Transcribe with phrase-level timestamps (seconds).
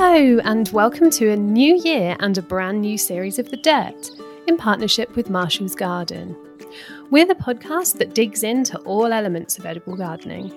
[0.00, 4.10] Hello, and welcome to a new year and a brand new series of The Dirt
[4.46, 6.36] in partnership with Marshalls Garden.
[7.10, 10.52] We're the podcast that digs into all elements of edible gardening.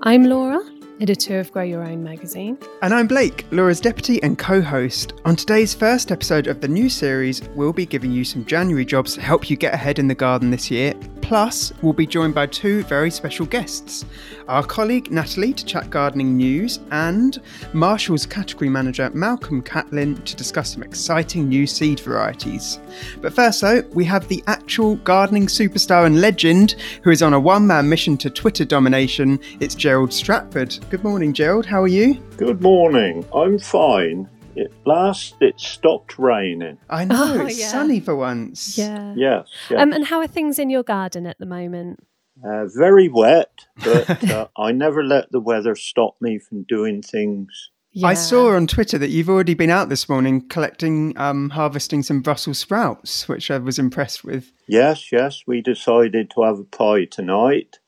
[0.00, 0.62] I'm Laura,
[1.00, 2.58] editor of Grow Your Own magazine.
[2.82, 5.14] And I'm Blake, Laura's deputy and co host.
[5.24, 9.14] On today's first episode of the new series, we'll be giving you some January jobs
[9.14, 10.94] to help you get ahead in the garden this year.
[11.22, 14.04] Plus, we'll be joined by two very special guests
[14.50, 17.40] our colleague Natalie to chat gardening news, and
[17.72, 22.80] Marshalls category manager Malcolm Catlin to discuss some exciting new seed varieties.
[23.20, 26.72] But first, though, we have the actual gardening superstar and legend
[27.04, 29.38] who is on a one man mission to Twitter domination.
[29.60, 30.76] It's Gerald Stratford.
[30.90, 31.66] Good morning, Gerald.
[31.66, 32.14] How are you?
[32.36, 33.24] Good morning.
[33.34, 34.28] I'm fine.
[34.58, 36.78] At last, it stopped raining.
[36.90, 37.68] I know, Oh, it's yeah.
[37.68, 38.76] sunny for once.
[38.76, 39.14] Yeah.
[39.16, 39.80] Yes, yes.
[39.80, 42.00] Um, and how are things in your garden at the moment?
[42.44, 43.50] uh, very wet,
[43.84, 47.70] but uh, I never let the weather stop me from doing things.
[48.02, 52.22] I saw on Twitter that you've already been out this morning collecting, um, harvesting some
[52.22, 54.52] Brussels sprouts, which I was impressed with.
[54.66, 57.78] Yes, yes, we decided to have a pie tonight.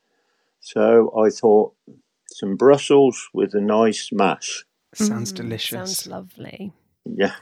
[0.60, 1.74] So I thought
[2.36, 4.64] some Brussels with a nice mash.
[4.94, 5.70] Sounds Mm, delicious.
[5.70, 6.72] Sounds lovely.
[7.04, 7.34] Yeah.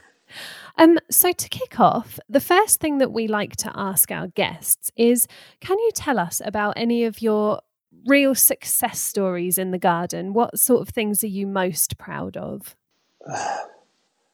[0.77, 4.91] Um, so to kick off, the first thing that we like to ask our guests
[4.95, 5.27] is
[5.59, 7.61] can you tell us about any of your
[8.07, 10.33] real success stories in the garden?
[10.33, 12.75] What sort of things are you most proud of?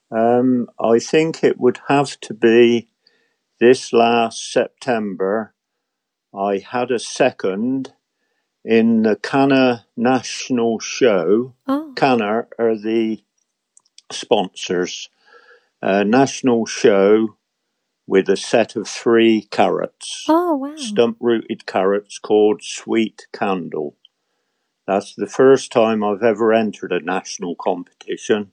[0.09, 2.87] Um, I think it would have to be
[3.59, 5.53] this last September.
[6.33, 7.93] I had a second
[8.67, 11.53] in the Canna National Show.
[11.67, 13.23] Oh, Canna are the
[14.11, 15.09] sponsors.
[15.81, 17.37] A national show
[18.05, 20.75] with a set of three carrots, oh wow.
[20.75, 23.95] stump rooted carrots called Sweet Candle.
[24.85, 28.51] That's the first time I've ever entered a national competition,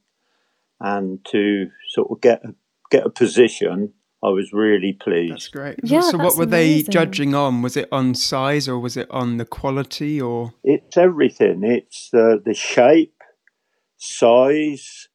[0.79, 2.55] and to sort of get a,
[2.91, 5.33] get a position, I was really pleased.
[5.35, 5.81] That's great.
[5.83, 7.61] Yeah, so, that's what were they judging on?
[7.61, 10.21] Was it on size or was it on the quality?
[10.21, 11.63] Or It's everything.
[11.63, 13.21] It's the the shape,
[13.99, 15.09] size,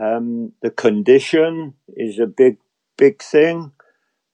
[0.00, 2.58] um, the condition is a big
[2.98, 3.72] big thing,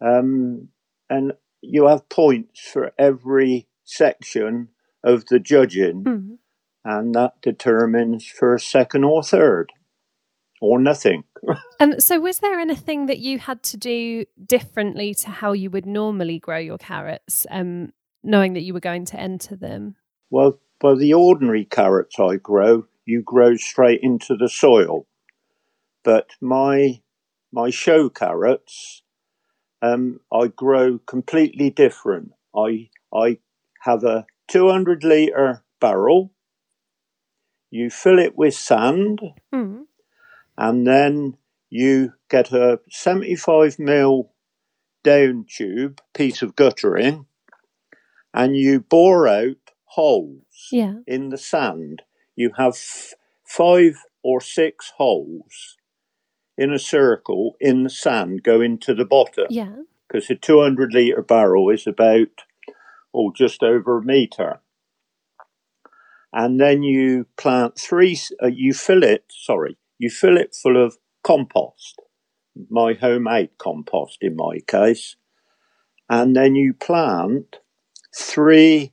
[0.00, 0.69] um,
[1.10, 4.69] and you have points for every section
[5.04, 6.38] of the judging, Mm.
[6.84, 9.72] and that determines for second or third,
[10.62, 11.25] or nothing.
[11.81, 15.87] Um, so was there anything that you had to do differently to how you would
[15.87, 17.93] normally grow your carrots, um,
[18.23, 19.97] knowing that you were going to enter them?
[20.31, 25.06] Well, well, the ordinary carrots I grow, you grow straight into the soil.
[26.05, 27.01] But my
[27.53, 29.03] my show carrots,
[29.83, 32.33] um, I grow completely different.
[32.56, 33.39] I I
[33.81, 36.33] have a 200 liter barrel.
[37.71, 39.21] You fill it with sand,
[39.53, 39.87] Mm.
[40.57, 41.37] And then
[41.71, 44.33] you get a 75 mil
[45.03, 47.27] down tube piece of guttering,
[48.35, 50.97] and you bore out holes Yeah.
[51.07, 52.03] in the sand.
[52.37, 53.15] You have f-
[53.45, 55.77] five or six holes
[56.57, 59.83] in a circle in the sand going to the bottom Yeah.
[60.09, 62.45] because a 200 litre barrel is about,
[63.15, 64.61] oh, just over a metre.
[66.33, 70.97] And then you plant three, uh, you fill it, sorry, you fill it full of
[71.23, 72.01] compost,
[72.69, 75.17] my homemade compost in my case.
[76.09, 77.57] And then you plant
[78.15, 78.93] three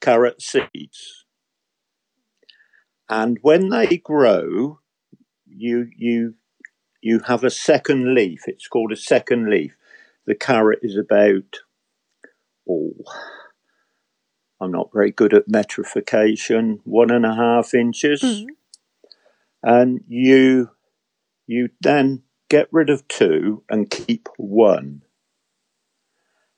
[0.00, 1.24] carrot seeds.
[3.08, 4.80] And when they grow,
[5.46, 6.34] you, you,
[7.00, 8.40] you have a second leaf.
[8.46, 9.76] It's called a second leaf
[10.26, 11.60] the carrot is about
[12.68, 12.92] oh
[14.60, 18.22] I'm not very good at metrification, one and a half inches.
[18.22, 18.46] Mm.
[19.66, 20.70] And you
[21.48, 25.02] you then get rid of two and keep one.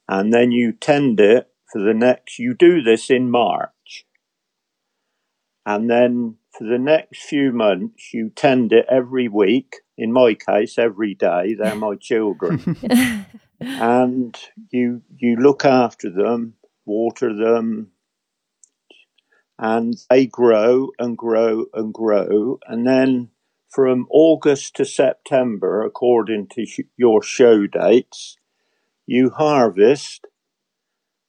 [0.07, 4.05] And then you tend it for the next you do this in March.
[5.65, 9.77] And then for the next few months you tend it every week.
[9.97, 11.54] In my case, every day.
[11.59, 12.77] They're my children
[13.61, 14.39] and
[14.71, 17.93] you you look after them, water them,
[19.59, 23.31] and they grow and grow and grow, and then
[23.69, 28.37] from August to September, according to sh- your show dates,
[29.07, 30.27] you harvest,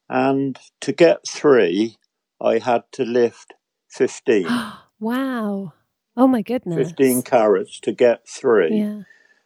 [0.08, 1.96] and to get three,
[2.40, 3.54] I had to lift
[3.90, 4.46] 15,
[5.00, 5.72] wow.
[6.16, 6.88] Oh my goodness.
[6.90, 9.02] 15 carrots to get three Yeah.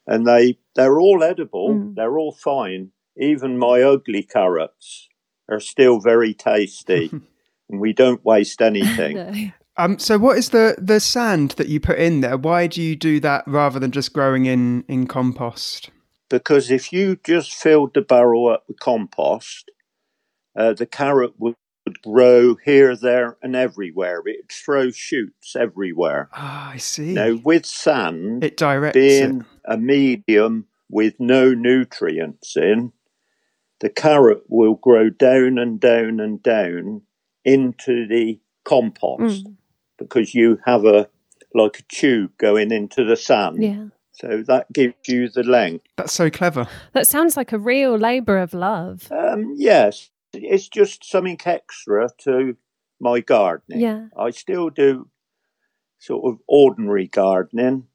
[0.07, 1.69] and they they're all edible.
[1.71, 1.95] Mm.
[1.95, 2.91] They're all fine.
[3.17, 5.09] Even my ugly carrots
[5.49, 7.11] are still very tasty,
[7.71, 9.17] and we don't waste anything.
[9.17, 9.51] No.
[9.77, 12.37] Um, so what is the the sand that you put in there?
[12.37, 15.91] Why do you do that rather than just growing in in compost?
[16.29, 19.71] Because if you just filled the barrel up with compost,
[20.57, 24.23] uh, the carrot would, would grow here, there, and everywhere.
[24.25, 26.31] It throws shoots everywhere.
[26.33, 27.13] Ah, I see.
[27.13, 29.47] Now, with sand, it directs being it.
[29.67, 32.93] a medium with no nutrients in,
[33.81, 37.03] the carrot will grow down and down and down
[37.45, 39.57] into the compost Mm.
[39.99, 41.09] because you have a
[41.55, 43.63] like a tube going into the sand.
[43.63, 43.85] Yeah.
[44.13, 45.87] So that gives you the length.
[45.97, 46.67] That's so clever.
[46.93, 49.11] That sounds like a real labour of love.
[49.13, 52.57] Um, yes, it's just something extra to
[53.01, 53.81] my gardening.
[53.81, 54.07] Yeah.
[54.17, 55.09] I still do
[55.99, 57.87] sort of ordinary gardening,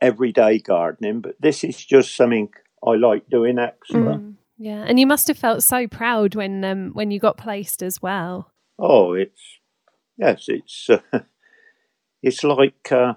[0.00, 2.48] everyday gardening, but this is just something
[2.86, 4.00] I like doing extra.
[4.00, 4.34] Mm.
[4.58, 4.84] Yeah.
[4.86, 8.52] And you must have felt so proud when um when you got placed as well.
[8.80, 9.40] Oh, it's
[10.16, 11.00] yes, it's uh,
[12.22, 13.14] it's like uh,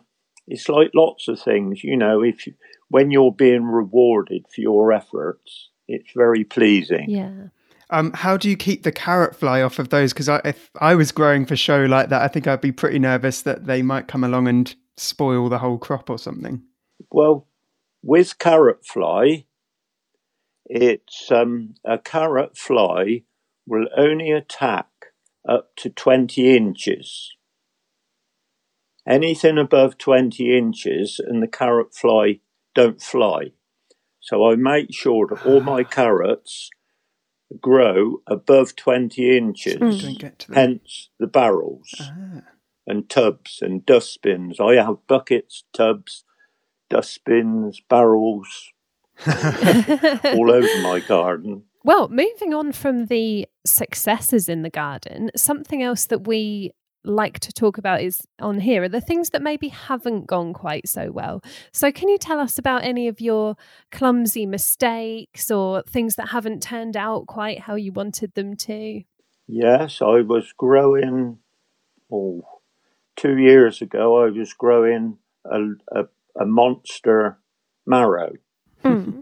[0.47, 2.21] it's like lots of things, you know.
[2.21, 2.53] If you,
[2.89, 7.09] when you're being rewarded for your efforts, it's very pleasing.
[7.09, 7.47] Yeah.
[7.89, 10.13] Um, how do you keep the carrot fly off of those?
[10.13, 13.43] Because if I was growing for show like that, I think I'd be pretty nervous
[13.43, 16.63] that they might come along and spoil the whole crop or something.
[17.11, 17.47] Well,
[18.01, 19.45] with carrot fly,
[20.65, 23.23] it's um, a carrot fly
[23.67, 24.87] will only attack
[25.47, 27.31] up to 20 inches.
[29.07, 32.39] Anything above 20 inches and the carrot fly
[32.73, 33.51] don't fly.
[34.21, 36.69] So I make sure that all my carrots
[37.59, 40.01] grow above 20 inches, Mm.
[40.01, 42.41] Don't get to hence the barrels Ah.
[42.87, 44.59] and tubs and dustbins.
[44.59, 46.23] I have buckets, tubs,
[46.89, 48.71] dustbins, barrels
[49.27, 51.63] all over my garden.
[51.83, 56.71] Well, moving on from the successes in the garden, something else that we
[57.05, 60.87] like to talk about is on here are the things that maybe haven't gone quite
[60.87, 61.43] so well.
[61.73, 63.55] So, can you tell us about any of your
[63.91, 69.03] clumsy mistakes or things that haven't turned out quite how you wanted them to?
[69.47, 71.39] Yes, I was growing,
[72.11, 72.43] oh,
[73.17, 75.59] two years ago, I was growing a,
[75.91, 76.05] a,
[76.39, 77.37] a monster
[77.85, 78.31] marrow
[78.83, 79.21] Hmm.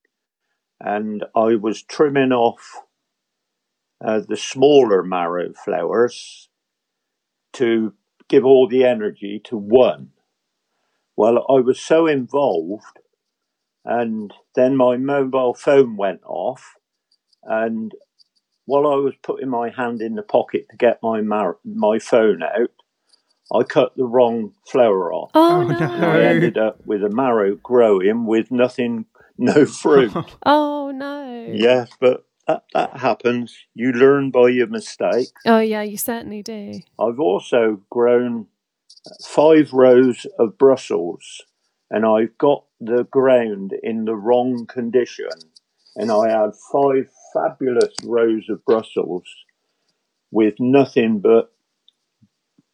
[0.80, 2.82] and I was trimming off
[4.04, 6.48] uh, the smaller marrow flowers
[7.54, 7.94] to
[8.28, 10.10] give all the energy to one.
[11.16, 12.98] Well, I was so involved,
[13.84, 16.74] and then my mobile phone went off,
[17.44, 17.92] and
[18.66, 22.42] while I was putting my hand in the pocket to get my mar- my phone
[22.42, 22.70] out,
[23.54, 25.32] I cut the wrong flower off.
[25.34, 25.76] Oh, Oh, no.
[25.78, 26.08] no.
[26.10, 29.06] I ended up with a marrow growing with nothing,
[29.38, 30.16] no fruit.
[30.46, 31.52] Oh, no.
[31.54, 33.56] yes, but that, that happens.
[33.74, 35.32] You learn by your mistakes.
[35.46, 36.80] Oh, yeah, you certainly do.
[36.98, 38.46] I've also grown
[39.06, 41.42] uh, five rows of Brussels
[41.90, 45.28] and I've got the ground in the wrong condition.
[45.94, 49.24] And I had five fabulous rows of Brussels
[50.30, 51.52] with nothing but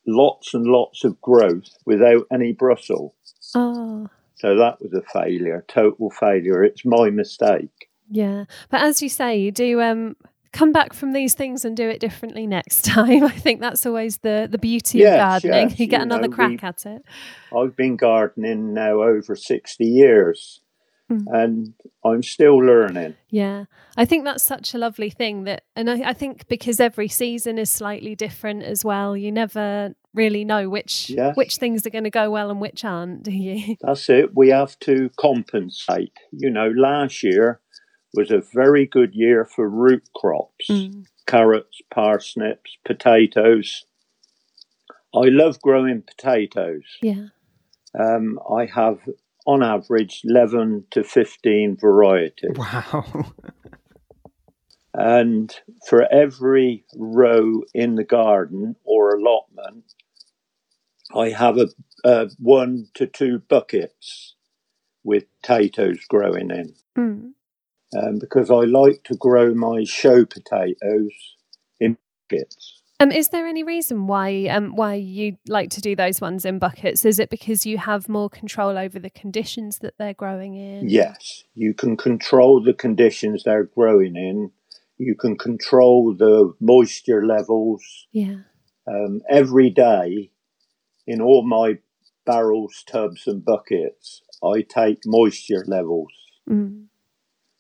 [0.06, 3.12] lots and lots of growth without any Brussels.
[3.54, 6.62] Oh, So that was a failure, total failure.
[6.62, 7.87] It's my mistake.
[8.10, 8.44] Yeah.
[8.70, 10.16] But as you say, you do um
[10.52, 13.22] come back from these things and do it differently next time.
[13.24, 15.70] I think that's always the the beauty Yes, of gardening.
[15.70, 17.02] yes, you get you another know, crack at it.
[17.56, 20.60] I've been gardening now over 60 years
[21.10, 21.24] Mm.
[21.32, 21.74] and
[22.04, 23.14] I'm still learning.
[23.30, 23.64] Yeah,
[23.96, 27.56] I think that's such a lovely thing that, and I, I think because every season
[27.56, 31.34] is slightly different as well, you never really know which Yes.
[31.34, 33.76] which things are going to go well and which aren't, do you?
[33.80, 34.36] That's it.
[34.36, 36.12] We have to compensate.
[36.30, 37.60] You know, last year
[38.14, 41.06] was a very good year for root crops Mm.
[41.26, 43.84] carrots, parsnips, potatoes.
[45.14, 46.84] I love growing potatoes.
[47.02, 47.28] Yeah,
[47.98, 48.98] Um, I have,
[49.46, 52.56] on average, 11 to 15 varieties.
[52.56, 53.32] Wow.
[54.94, 55.54] And
[55.86, 59.84] for every row in the garden or allotment,
[61.14, 61.68] I have a,
[62.04, 64.34] a one to two buckets
[65.04, 66.74] with potatoes growing in.
[66.96, 67.32] mm.
[67.96, 71.12] Um, because I like to grow my show potatoes
[71.80, 71.96] in
[72.28, 72.82] buckets.
[73.00, 76.58] Um, is there any reason why um why you like to do those ones in
[76.58, 77.04] buckets?
[77.04, 80.88] Is it because you have more control over the conditions that they're growing in?
[80.88, 84.50] Yes, you can control the conditions they're growing in.
[84.98, 87.82] You can control the moisture levels.
[88.12, 88.40] Yeah.
[88.86, 90.32] um, every day
[91.06, 91.78] in all my
[92.26, 96.12] barrels, tubs, and buckets, I take moisture levels
[96.50, 96.86] Mm.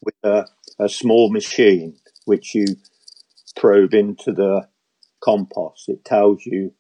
[0.00, 0.46] With a,
[0.78, 2.66] a small machine which you
[3.56, 4.68] probe into the
[5.22, 5.88] compost.
[5.88, 6.72] It tells you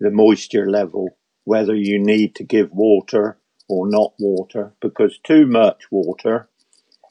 [0.00, 1.08] the moisture level,
[1.44, 6.48] whether you need to give water or not water, because too much water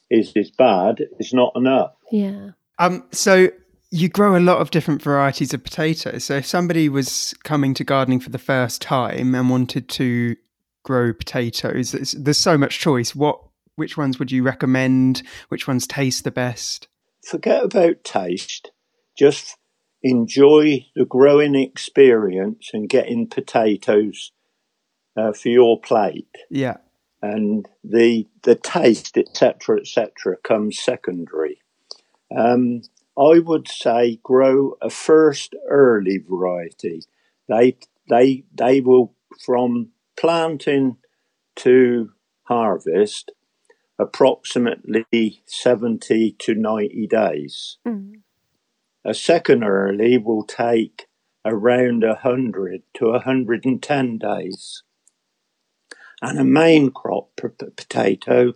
[0.10, 1.94] is, is bad, it's not enough.
[2.12, 2.52] Yeah.
[2.80, 3.50] Um, so
[3.92, 6.26] you grow a lot of different varieties of potatoes.
[6.26, 10.36] So if somebody was coming to gardening for the first time and wanted to
[10.84, 13.16] grow potatoes, there's, there's so much choice.
[13.16, 13.40] What,
[13.78, 15.24] which ones would you recommend?
[15.48, 16.90] Which ones taste the best?
[17.24, 18.72] Forget about taste.
[19.18, 19.56] Just
[20.02, 24.32] enjoy the growing experience and getting potatoes
[25.16, 26.28] uh, for your plate.
[26.50, 26.78] Yeah.
[27.22, 31.62] And the the taste, etc., etc., comes secondary.
[32.36, 32.82] Um,
[33.18, 37.04] I would say grow a first early variety.
[37.48, 37.78] They
[38.10, 39.16] they they will
[39.46, 40.98] from planting
[41.58, 42.12] to
[42.44, 43.32] harvest
[44.00, 47.78] approximately 70 to 90 days.
[47.88, 48.22] Mm.
[49.04, 51.08] A second early will take
[51.46, 54.84] around 100 to 110 days.
[56.22, 58.54] And a main crop potato,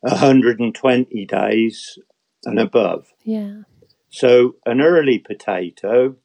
[0.00, 1.98] 120 days
[2.44, 3.06] and above.
[3.24, 3.62] Yeah.
[4.10, 6.16] So an early potato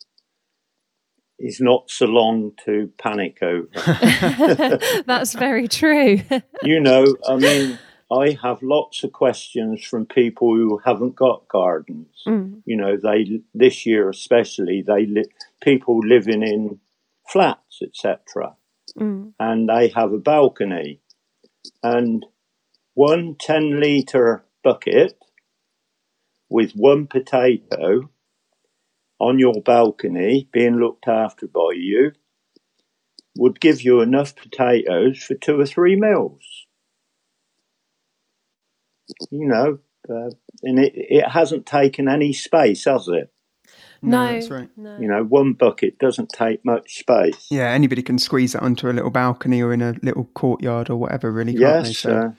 [1.42, 3.68] is not so long to panic over.
[5.06, 6.22] That's very true.
[6.64, 7.80] you know, I mean,
[8.12, 12.24] I have lots of questions from people who haven't got gardens.
[12.28, 12.62] Mm.
[12.66, 15.32] You know, they this year especially they li-
[15.62, 16.80] people living in
[17.28, 18.56] flats, etc.,
[19.00, 19.32] Mm.
[19.40, 21.00] and they have a balcony,
[21.82, 22.26] and
[22.94, 25.18] one 10 liter bucket
[26.50, 28.10] with one potato
[29.22, 32.12] on your balcony being looked after by you
[33.38, 36.44] would give you enough potatoes for two or three meals.
[39.30, 40.32] You know, uh,
[40.64, 43.32] and it, it hasn't taken any space, has it?
[44.02, 44.70] No, that's right.
[44.76, 44.98] no.
[45.00, 47.48] You know, one bucket doesn't take much space.
[47.52, 50.96] Yeah, anybody can squeeze that onto a little balcony or in a little courtyard or
[50.96, 51.54] whatever, really.
[51.54, 51.90] Can't they?
[51.90, 52.34] Yes, So-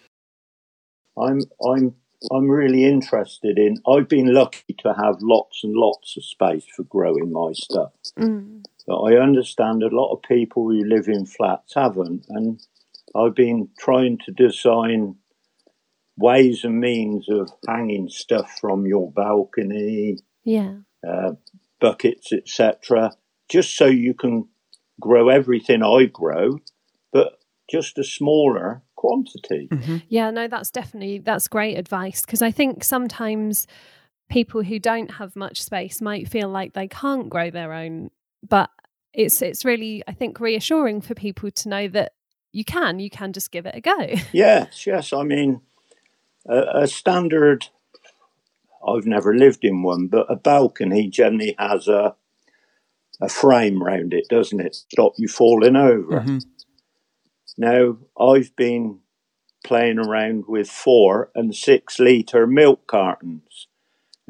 [1.16, 1.40] uh, I'm.
[1.64, 1.94] I'm.
[2.30, 3.78] I'm really interested in.
[3.86, 7.92] I've been lucky to have lots and lots of space for growing my stuff.
[8.18, 8.64] Mm.
[8.86, 12.60] But I understand a lot of people who live in flats haven't, and
[13.14, 15.16] I've been trying to design
[16.16, 20.76] ways and means of hanging stuff from your balcony, Yeah.
[21.06, 21.32] uh,
[21.80, 23.12] buckets, etc.,
[23.48, 24.48] just so you can
[25.00, 26.58] grow everything I grow,
[27.12, 27.38] but
[27.70, 29.68] just a smaller quantity.
[29.70, 30.02] Mhm.
[30.08, 33.66] Yeah, no, that's definitely that's great advice because I think sometimes
[34.32, 38.10] people who don't have much space might feel like they can't grow their own,
[38.48, 38.70] but
[39.12, 42.12] it's it's really I think reassuring for people to know that
[42.50, 44.08] you can, you can just give it a go.
[44.32, 45.12] Yes, yes.
[45.12, 45.60] I mean,
[46.46, 47.68] a, a standard.
[48.86, 52.16] I've never lived in one, but a balcony generally has a
[53.20, 54.74] a frame round it, doesn't it?
[54.74, 56.20] Stop you falling over.
[56.20, 56.44] Mhm.
[57.56, 59.00] Now, I've been
[59.62, 63.68] playing around with four and six litre milk cartons,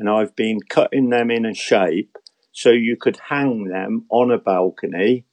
[0.02, 2.18] and I've been cutting them in a shape
[2.50, 5.26] so you could hang them on a balcony,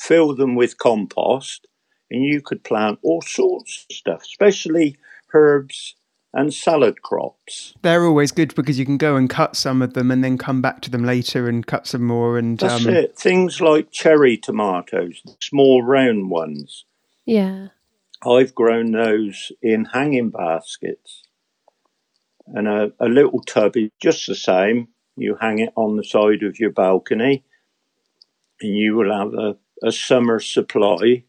[0.00, 1.66] fill them with compost,
[2.10, 4.96] and you could plant all sorts of stuff, especially
[5.34, 5.94] herbs
[6.32, 7.74] and salad crops.
[7.82, 10.62] They're always good because you can go and cut some of them and then come
[10.62, 12.38] back to them later and cut some more.
[12.38, 13.18] And That's um, it.
[13.18, 16.86] Things like cherry tomatoes, small round ones.
[17.26, 17.68] yeah.
[18.24, 21.21] I've grown those in hanging baskets.
[22.46, 24.88] And a, a little tub is just the same.
[25.16, 27.44] You hang it on the side of your balcony,
[28.60, 29.56] and you will have a,
[29.86, 31.24] a summer supply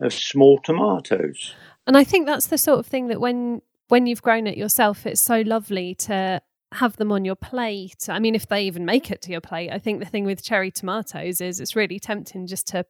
[0.00, 1.54] of small tomatoes.
[1.86, 5.06] And I think that's the sort of thing that when when you've grown it yourself,
[5.06, 6.42] it's so lovely to
[6.72, 8.08] have them on your plate.
[8.08, 10.44] I mean, if they even make it to your plate, I think the thing with
[10.44, 12.84] cherry tomatoes is it's really tempting just to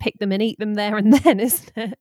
[0.00, 1.98] pick them and eat them there and then, isn't it?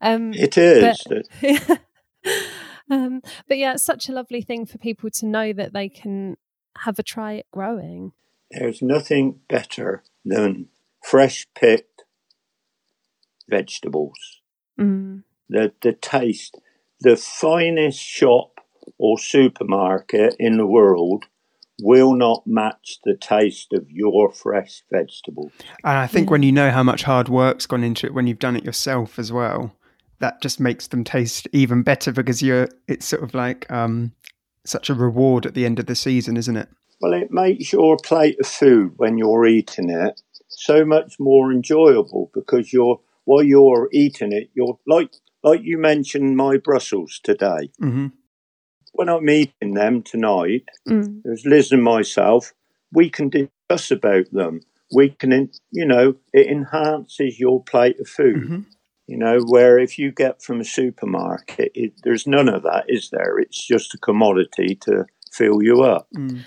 [0.00, 1.02] Um, It is.
[1.08, 1.80] but,
[2.90, 6.36] um, but yeah, it's such a lovely thing for people to know that they can
[6.78, 8.12] have a try at growing.
[8.50, 10.68] There's nothing better than
[11.02, 12.04] fresh picked
[13.48, 14.40] vegetables.
[14.78, 15.22] Mm.
[15.48, 16.58] The, the taste,
[17.00, 18.60] the finest shop
[18.98, 21.24] or supermarket in the world
[21.80, 25.52] will not match the taste of your fresh vegetables.
[25.84, 26.32] And I think Yeah.
[26.32, 29.18] when you know how much hard work's gone into it, when you've done it yourself
[29.18, 29.74] as well,
[30.20, 32.68] that just makes them taste even better because you're.
[32.86, 34.12] It's sort of like um,
[34.64, 36.68] such a reward at the end of the season, isn't it?
[37.00, 42.30] Well, it makes your plate of food when you're eating it so much more enjoyable
[42.34, 45.10] because you're while you're eating it, you're like
[45.44, 47.70] like you mentioned my Brussels today.
[47.78, 48.06] hmm
[48.92, 51.22] When I'm eating them tonight, Mm.
[51.22, 52.52] there's Liz and myself.
[52.92, 54.60] We can discuss about them.
[54.90, 58.36] we can, you know, it enhances your plate of food.
[58.48, 58.64] Mhm.
[59.08, 63.08] You know, where if you get from a supermarket, it, there's none of that, is
[63.10, 63.38] there?
[63.38, 66.08] It's just a commodity to fill you up.
[66.14, 66.42] Mm.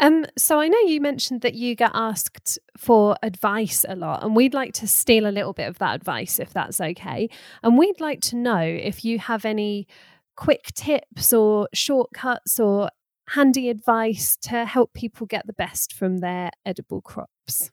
[0.00, 4.34] Um, so I know you mentioned that you get asked for advice a lot, and
[4.34, 7.30] we'd like to steal a little bit of that advice if that's okay.
[7.62, 9.86] And we'd like to know if you have any
[10.34, 12.90] quick tips or shortcuts or
[13.28, 17.70] handy advice to help people get the best from their edible crops.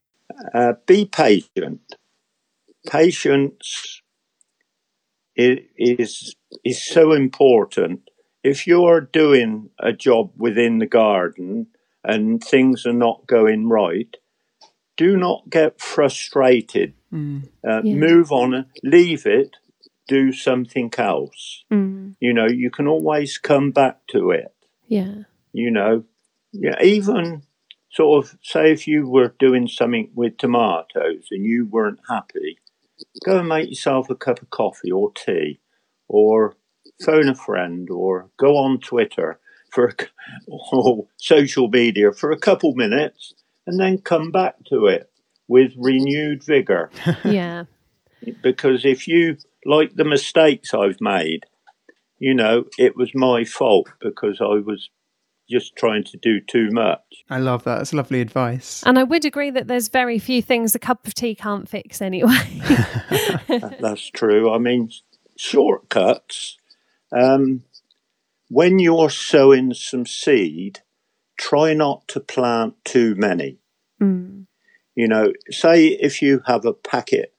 [0.53, 1.95] Uh, be patient.
[2.87, 4.10] Patience i-
[5.35, 8.01] is is so important.
[8.43, 11.67] If you're doing a job within the garden
[12.03, 14.15] and things are not going right,
[14.97, 16.93] do not get frustrated.
[17.13, 17.49] Mm.
[17.67, 17.95] Uh, Yeah.
[17.95, 19.57] Move on, leave it,
[20.07, 21.63] do something else.
[21.71, 24.53] Mm, You know, you can always come back to it.
[24.87, 25.23] yeah.
[25.53, 26.03] you know,
[26.53, 27.43] yeah, even
[27.91, 32.57] sort of say if you were doing something with tomatoes and you weren't happy,
[33.25, 35.59] go and make yourself a cup of coffee or tea,
[36.07, 36.55] or
[37.05, 39.39] phone a friend, or go on Twitter
[39.71, 40.07] for a, c-
[40.71, 43.33] or social media for a couple minutes,
[43.65, 45.09] and then come back to it
[45.47, 46.89] with renewed vigor.
[47.25, 47.65] Yeah.
[48.43, 51.45] Because if you like the mistakes I've made,
[52.19, 54.91] you know, it was my fault because I was
[55.51, 57.23] just trying to do too much.
[57.29, 57.77] I love that.
[57.77, 58.81] That's lovely advice.
[58.85, 62.01] And I would agree that there's very few things a cup of tea can't fix
[62.01, 62.61] anyway.
[63.79, 64.51] That's true.
[64.51, 64.89] I mean,
[65.37, 66.57] shortcuts.
[67.11, 67.63] Um,
[68.49, 70.79] when you're sowing some seed,
[71.37, 73.59] try not to plant too many.
[74.01, 74.45] Mm,
[74.95, 77.33] You know, say if you have a packet,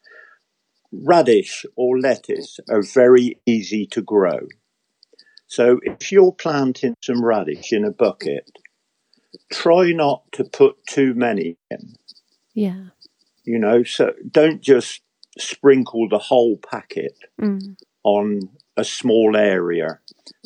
[0.93, 4.49] radish or lettuce are very easy to grow.
[5.53, 8.51] So if you're planting some radish in a bucket,
[9.53, 11.95] try not to put too many in.
[12.55, 12.85] yeah.
[13.45, 15.03] You know, so don't just
[15.39, 18.49] sprinkle the whole packet Mm, on
[18.79, 19.99] a small area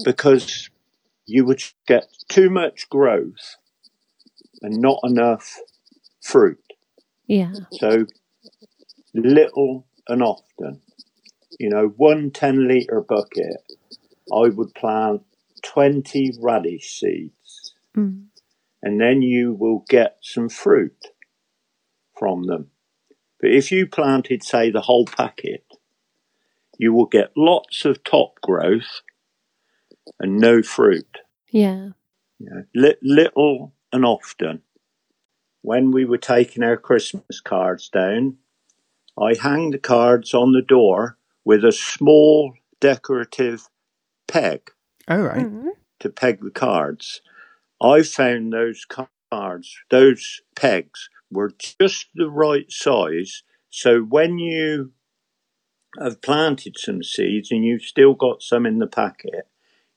[0.05, 0.71] because
[1.25, 3.57] you would get too much growth
[4.63, 5.57] and not enough
[6.21, 6.59] fruit.
[7.29, 7.53] yeah.
[7.79, 8.07] So
[9.15, 10.81] little and often.
[11.61, 13.63] You know, one 10 litre bucket,
[14.33, 15.23] I would plant
[15.63, 18.27] 20 radish seeds Mm,
[18.83, 21.09] and then you will get some fruit
[22.17, 22.71] from them.
[23.41, 25.65] But if you planted, say, the whole packet,
[26.79, 29.01] you will get lots of top growth
[30.21, 31.19] and no fruit.
[31.51, 31.91] yeah.
[32.39, 34.61] You know, little and often.
[35.63, 38.37] When we were taking our Christmas cards down,
[39.19, 43.69] I hang the cards on the door with a small decorative
[44.29, 44.71] peg
[45.09, 45.47] Oh, right.
[45.47, 45.69] Mm,
[46.01, 47.21] to peg the cards.
[47.81, 48.85] I found those
[49.31, 53.43] cards, those pegs were just the right size.
[53.71, 54.93] So when you
[56.01, 59.49] have planted some seeds and you've still got some in the packet,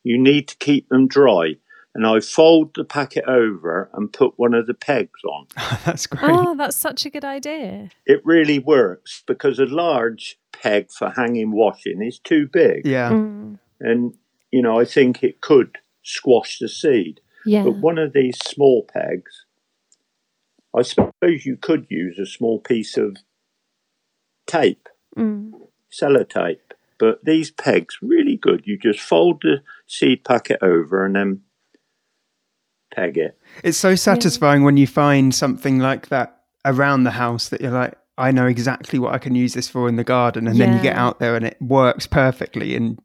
[0.04, 1.56] you need to keep them dry.
[1.96, 5.48] And I fold the packet over and put one of the pegs on.
[5.86, 6.36] That's great.
[6.36, 7.90] Oh, that's such a good idea.
[8.06, 12.86] It really works because a large peg for hanging washing is too big.
[12.86, 13.10] yeah.
[13.10, 14.14] Mm, And,
[14.52, 17.22] you know, I think it could squash the seed.
[17.46, 17.64] yeah.
[17.64, 19.46] But one of these small pegs,
[20.76, 23.18] I suppose you could use a small piece of
[24.48, 24.88] tape,
[25.18, 25.52] Mm,
[25.92, 26.60] sellotape.
[27.00, 28.64] But these pegs, really good.
[28.66, 31.42] You just fold the seed packet over and then
[32.94, 33.38] peg it.
[33.64, 37.96] It's so satisfying when you find something like that around the house that you're like,
[38.18, 40.46] I know exactly what I can use this for in the garden.
[40.46, 43.00] And then you get out there and it works perfectly and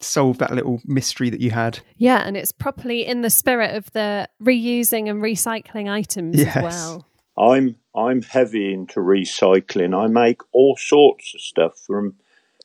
[0.00, 1.80] solve that little mystery that you had.
[1.96, 6.56] Yeah, and it's properly in the spirit of the reusing and recycling items Yes.
[6.56, 7.06] as well.
[7.38, 9.96] I'm I'm heavy into recycling.
[9.98, 12.14] I make all sorts of stuff from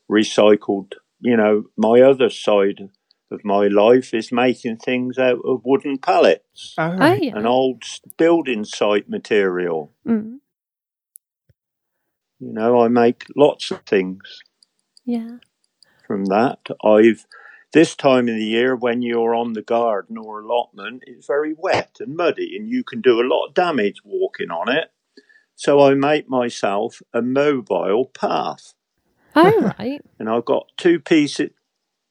[0.09, 0.93] recycled.
[1.19, 2.89] You know, my other side
[3.31, 7.23] of my life is making things out of wooden pallets Oh, Oh, right.
[7.23, 7.35] yeah.
[7.35, 7.83] and old
[8.17, 9.91] building site material.
[10.07, 10.37] Mm,
[12.39, 14.39] You know, I make lots of things
[15.05, 15.37] yeah.
[16.05, 16.59] From that.
[16.83, 17.25] I've
[17.73, 21.97] this time of the year when you're on the garden or allotment, it's very wet
[21.99, 24.91] and muddy, and you can do a lot of damage walking on it.
[25.55, 28.73] So I make myself a mobile path,
[29.35, 30.01] Oh, right.
[30.19, 31.49] and I've got two pieces,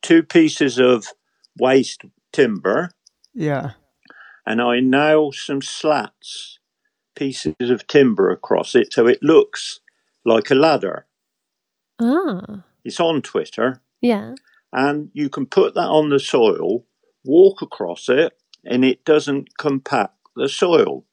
[0.02, 1.06] two pieces of
[1.58, 2.02] waste
[2.32, 2.90] timber,
[3.32, 3.70] Yeah.
[4.46, 6.58] and I nail some slats,
[7.14, 9.80] pieces of timber across it, so it looks
[10.26, 11.06] like a ladder.
[12.00, 13.80] Ah, It's on Twitter.
[14.04, 14.34] Yeah.
[14.72, 16.86] and you can put that on the soil,
[17.24, 18.32] walk across it,
[18.64, 21.04] and it doesn't compact the soil.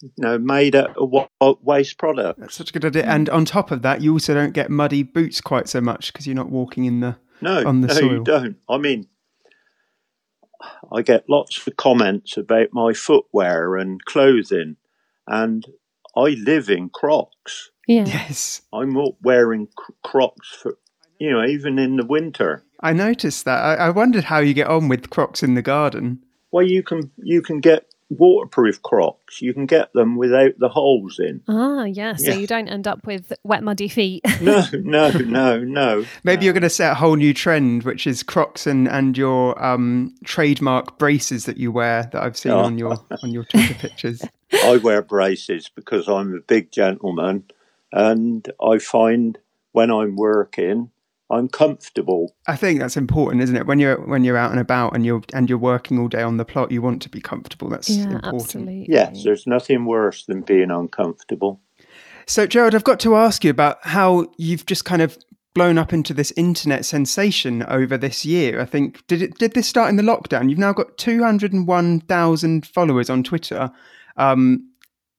[0.00, 0.94] you know, made a,
[1.40, 2.38] a waste product.
[2.40, 3.04] That's such a good idea.
[3.04, 6.26] And on top of that, you also don't get muddy boots quite so much because
[6.26, 8.12] you're not walking in the no, on the no, soil.
[8.12, 8.56] you don't.
[8.68, 9.08] I mean,
[10.92, 14.76] I get lots of comments about my footwear and clothing,
[15.26, 15.66] and
[16.16, 17.70] I live in Crocs.
[17.86, 18.04] Yeah.
[18.06, 19.68] Yes, I'm not wearing
[20.04, 20.78] Crocs for,
[21.18, 22.62] you know, even in the winter.
[22.80, 23.58] I noticed that.
[23.62, 26.20] I, I wondered how you get on with Crocs in the garden.
[26.50, 29.42] Well, you can you can get waterproof Crocs.
[29.42, 31.42] You can get them without the holes in.
[31.46, 32.14] Ah, yeah.
[32.16, 32.36] So Yeah.
[32.38, 34.24] you don't end up with wet, muddy feet.
[34.40, 36.04] No, no, no, no.
[36.24, 39.62] Maybe you're going to set a whole new trend, which is Crocs and, and your
[39.62, 42.60] um, trademark braces that you wear that I've seen Oh.
[42.60, 44.22] on your on your Twitter pictures.
[44.64, 47.44] I wear braces because I'm a big gentleman,
[47.92, 49.36] and I find
[49.72, 50.90] when I'm working,
[51.30, 52.34] I'm comfortable.
[52.46, 53.66] I think that's important, isn't it?
[53.66, 56.38] When you're when you're out and about and you're and you're working all day on
[56.38, 57.68] the plot, you want to be comfortable.
[57.68, 58.42] That's yeah, important.
[58.42, 58.86] absolutely.
[58.88, 61.60] Yes, there's nothing worse than being uncomfortable.
[62.26, 65.18] So, Gerald, I've got to ask you about how you've just kind of
[65.54, 68.60] blown up into this internet sensation over this year.
[68.60, 70.48] I think did it did this start in the lockdown?
[70.48, 73.70] You've now got two hundred and one thousand followers on Twitter.
[74.16, 74.70] Um,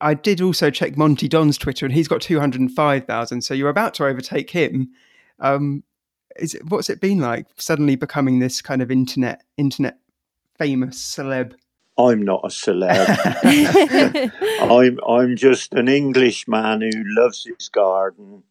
[0.01, 3.41] I did also check Monty Don's Twitter, and he's got two hundred and five thousand.
[3.41, 4.89] So you're about to overtake him.
[5.39, 5.83] Um,
[6.41, 9.97] is it, what's it been like suddenly becoming this kind of internet internet
[10.57, 11.53] famous celeb?
[11.97, 13.07] I'm not a celeb.
[14.61, 18.43] I'm I'm just an Englishman who loves his garden,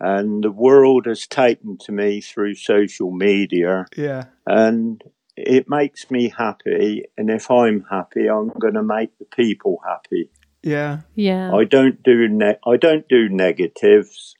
[0.00, 4.24] and the world has taken to me through social media, Yeah.
[4.46, 5.02] and
[5.36, 7.04] it makes me happy.
[7.16, 10.30] And if I'm happy, I'm going to make the people happy.
[10.62, 11.00] Yeah.
[11.14, 11.54] yeah.
[11.54, 14.34] I don't do ne- I don't do negatives.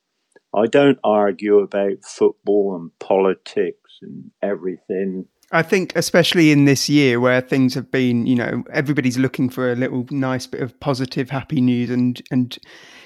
[0.58, 5.26] I don't argue about football and politics and everything.
[5.50, 9.72] I think, especially in this year where things have been, you know, everybody's looking for
[9.72, 12.58] a little nice bit of positive, happy news, and and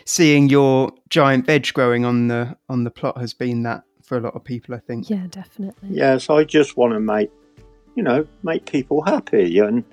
[0.04, 4.20] seeing your giant veg growing on the on the plot has been that for a
[4.20, 4.74] lot of people.
[4.74, 5.08] I think.
[5.08, 5.90] yeah, definitely.
[5.90, 7.30] Yes, I just want to make,
[7.94, 9.84] you know, make people happy, and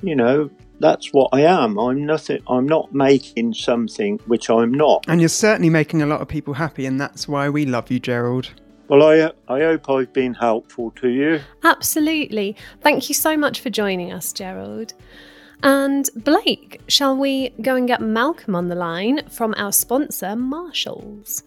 [0.00, 0.48] you know
[0.84, 1.78] that's what I am.
[1.78, 2.42] I'm nothing.
[2.46, 5.06] I'm not making something which I'm not.
[5.08, 7.98] And you're certainly making a lot of people happy, and that's why we love you,
[7.98, 8.50] Gerald.
[8.88, 11.40] Well, I I hope I've been helpful to you.
[11.62, 12.54] Absolutely.
[12.82, 14.92] Thank you so much for joining us, Gerald.
[15.62, 21.42] And Blake, shall we go and get Malcolm on the line from our sponsor, Marshalls?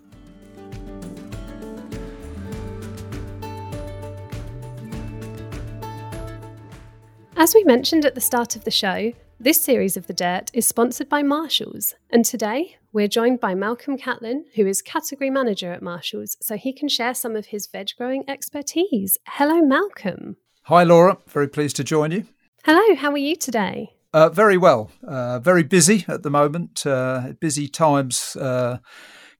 [7.40, 10.68] As we mentioned at the start of the show, this series of The Dirt is
[10.68, 15.84] sponsored by Marshalls, and today we're joined by Malcolm Catlin, who is category manager at
[15.84, 19.18] Marshalls, so he can share some of his veg growing expertise.
[19.28, 20.38] Hello, Malcolm.
[20.64, 21.20] Hi, Laura.
[21.28, 22.26] Very pleased to join you.
[22.66, 23.94] Hello, how are you today?
[24.12, 24.92] Uh, very well.
[25.08, 26.86] Uh, very busy at the moment.
[26.86, 28.80] Uh, busy times uh,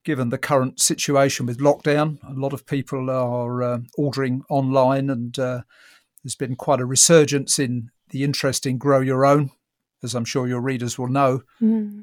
[0.04, 2.18] given the current situation with lockdown.
[2.28, 5.62] A lot of people are uh, ordering online, and uh,
[6.22, 9.50] there's been quite a resurgence in the interest in grow your own,
[10.02, 11.42] as I'm sure your readers will know.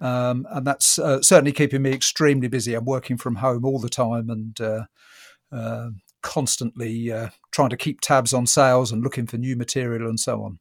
[0.01, 2.73] Um, and that's uh, certainly keeping me extremely busy.
[2.73, 4.85] I'm working from home all the time and uh,
[5.51, 5.89] uh,
[6.21, 10.43] constantly uh, trying to keep tabs on sales and looking for new material and so
[10.43, 10.59] on.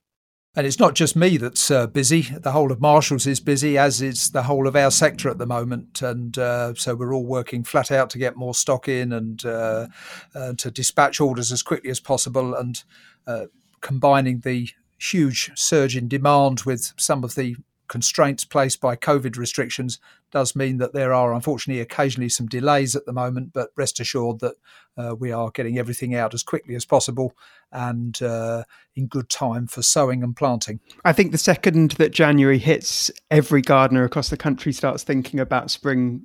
[0.56, 2.22] And it's not just me that's uh, busy.
[2.22, 5.46] The whole of Marshalls is busy, as is the whole of our sector at the
[5.46, 6.00] moment.
[6.00, 10.70] And uh, so we're all working flat out to get more stock in and to
[10.72, 12.54] dispatch orders as quickly as possible.
[12.54, 12.84] And
[13.26, 13.46] uh,
[13.80, 17.56] combining the huge surge in demand with some of the
[17.88, 19.98] constraints placed by COVID restrictions
[20.30, 24.40] does mean that there are unfortunately occasionally some delays at the moment, but rest assured
[24.40, 24.54] that
[24.96, 27.34] uh, we are getting everything out as quickly as possible
[27.72, 28.64] and uh,
[28.96, 30.80] in good time for sowing and planting.
[31.04, 35.70] I think the second that January hits, every gardener across the country starts thinking about
[35.70, 36.24] spring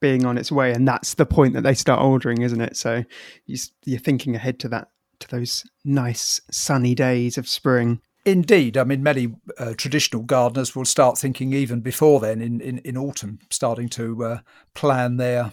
[0.00, 2.76] being on its way, and that's the point that they start ordering, isn't it?
[2.76, 3.04] So
[3.46, 4.88] you're thinking ahead to that,
[5.20, 8.00] to those nice sunny days of spring.
[8.26, 12.78] Indeed, I mean, many uh, traditional gardeners will start thinking even before then, in, in,
[12.78, 14.38] in autumn, starting to uh,
[14.74, 15.52] plan their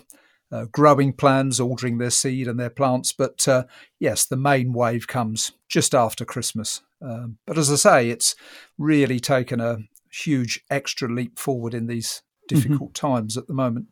[0.51, 3.11] uh, growing plans, ordering their seed and their plants.
[3.11, 3.65] But uh,
[3.99, 6.81] yes, the main wave comes just after Christmas.
[7.01, 8.35] Um, but as I say, it's
[8.77, 9.79] really taken a
[10.11, 13.87] huge extra leap forward in these difficult times at the moment.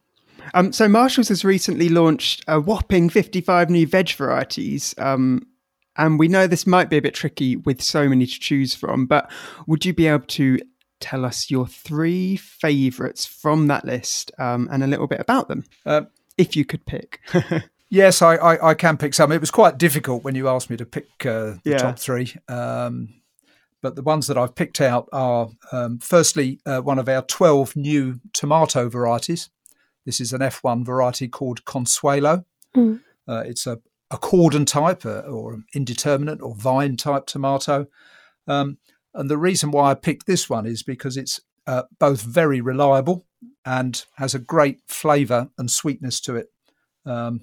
[0.54, 4.96] Um, so Marshalls has recently launched a whopping 55 new veg varieties.
[4.98, 5.46] Um,
[6.00, 9.06] and we know this might be a bit tricky with so many to choose from,
[9.06, 9.30] but
[9.68, 10.58] would you be able to
[11.00, 15.64] tell us your three favourites from that list um, and a little bit about them,
[15.86, 16.02] Uh,
[16.38, 17.20] if you could pick?
[17.92, 19.32] Yes, I, I, I can pick some.
[19.32, 21.78] It was quite difficult when you asked me to pick uh, the Yeah.
[21.80, 22.36] top three.
[22.48, 23.16] Um,
[23.82, 27.76] but the ones that I've picked out are um, firstly uh, one of our 12
[27.76, 29.50] new tomato varieties.
[30.06, 32.46] This is an F1 variety called Consuelo.
[32.78, 33.00] Mm.
[33.28, 33.80] Uh, it's a,
[34.12, 37.88] a cordon type uh, or indeterminate or vine type tomato.
[38.48, 38.78] Um,
[39.14, 43.26] and the reason why I picked this one is because it's uh, both very reliable
[43.66, 46.48] and has a great flavour and sweetness to it.
[47.06, 47.42] Um,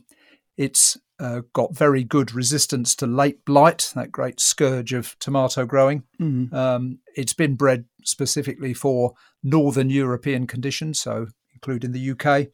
[0.56, 6.02] it's uh, got very good resistance to late blight, that great scourge of tomato growing.
[6.20, 6.52] Mm.
[6.52, 12.48] Um, it's been bred specifically for northern European conditions, so including the UK.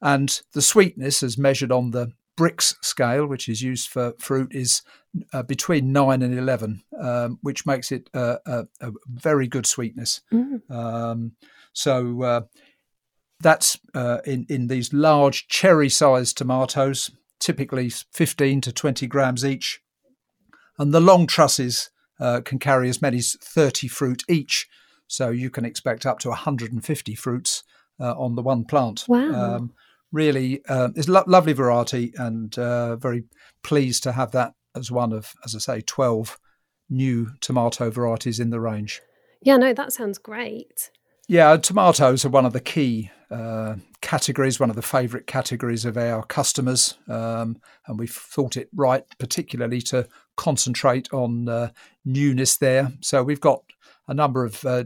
[0.00, 4.82] And the sweetness, as measured on the Brix scale, which is used for fruit, is
[5.32, 10.20] uh, between 9 and 11, um, which makes it uh, a, a, very good sweetness.
[10.32, 10.70] Mm.
[10.70, 11.32] Um,
[11.72, 12.40] so uh,
[13.40, 19.80] that's uh, in, in these large cherry sized tomatoes typically 15 to 20 grams each.
[20.78, 24.68] And the long trusses uh, can carry as many as 30 fruit each.
[25.06, 27.64] So you can expect up to 150 fruits
[28.00, 29.04] uh, on the one plant.
[29.08, 29.56] Wow.
[29.56, 29.72] Um,
[30.12, 33.24] really, uh, it's a lo- lovely variety and uh, very
[33.62, 36.38] pleased to have that as one of, as I say, 12
[36.90, 39.00] new tomato varieties in the range.
[39.42, 40.90] Yeah, no, that sounds great.
[41.28, 45.98] Yeah, tomatoes are one of the key uh, categories, one of the favourite categories of
[45.98, 51.70] our customers, um, and we've thought it right, particularly to concentrate on uh,
[52.06, 52.92] newness there.
[53.02, 53.62] So we've got
[54.08, 54.84] a number of uh,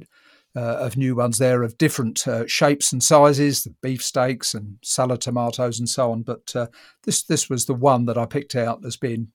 [0.55, 5.21] uh of new ones there of different uh, shapes and sizes, the beefsteaks and salad
[5.21, 6.23] tomatoes and so on.
[6.23, 6.67] But uh,
[7.05, 9.29] this this was the one that I picked out as being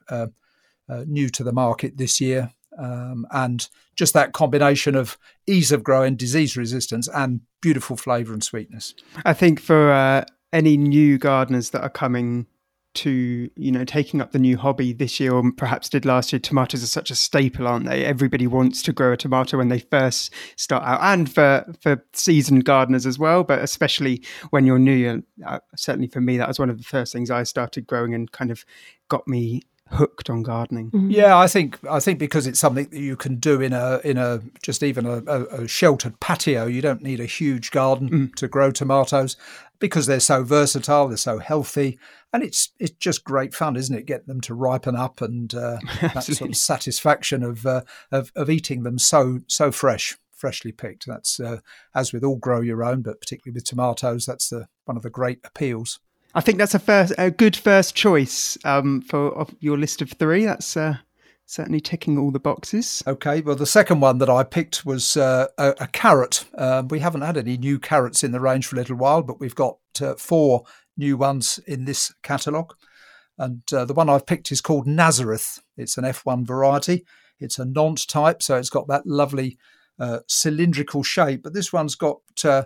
[1.06, 2.52] new to the market this year.
[2.78, 8.44] Um, and just that combination of ease of growing, disease resistance, and beautiful flavour and
[8.44, 8.94] sweetness.
[9.26, 12.46] I think for uh, any new gardeners that are coming
[12.98, 16.40] to you know taking up the new hobby this year or perhaps did last year
[16.40, 18.06] tomatoes are such a staple aren't they?
[18.06, 22.66] Everybody wants to grow a tomato when they first start out and for for seasoned
[22.66, 26.70] gardeners as well but especially when you're new uh, certainly for me that was one
[26.70, 28.66] of the first things i started growing and kind of
[29.10, 30.91] got me hooked on gardening.
[30.91, 31.12] Mm-hmm.
[31.12, 34.17] Yeah, I think I think because it's something that you can do in a in
[34.17, 36.65] a just even a, a, a sheltered patio.
[36.65, 38.36] You don't need a huge garden mm.
[38.36, 39.38] to grow tomatoes
[39.80, 41.08] because they're so versatile.
[41.08, 42.00] They're so healthy,
[42.34, 44.06] and it's it's just great fun, isn't it?
[44.06, 48.50] Get them to ripen up and uh, that sort of satisfaction of, uh, of of
[48.50, 50.17] eating them so so fresh.
[50.32, 51.08] Freshly picked.
[51.08, 51.62] That's uh,
[51.95, 55.10] as with all grow your own, but particularly with tomatoes, that's the one of the
[55.10, 56.00] great appeals.
[56.36, 60.46] I think that's a first, a good first choice um, for your list of three.
[60.46, 60.98] That's uh,
[61.46, 63.02] certainly ticking all the boxes.
[63.08, 66.46] Okay, well, the second one that I picked was uh, a, a, carrot.
[66.58, 69.40] Um, we haven't had any new carrots in the range for a little while, but
[69.40, 70.66] we've got uh, four
[70.98, 72.76] new ones in this catalogue.
[73.38, 75.62] And uh, the one I've picked is called Nazareth.
[75.78, 77.06] It's an F1 variety.
[77.40, 79.58] It's a Nantes type, so it's got that lovely
[80.00, 81.44] uh, cylindrical shape.
[81.44, 82.63] But this one's got uh,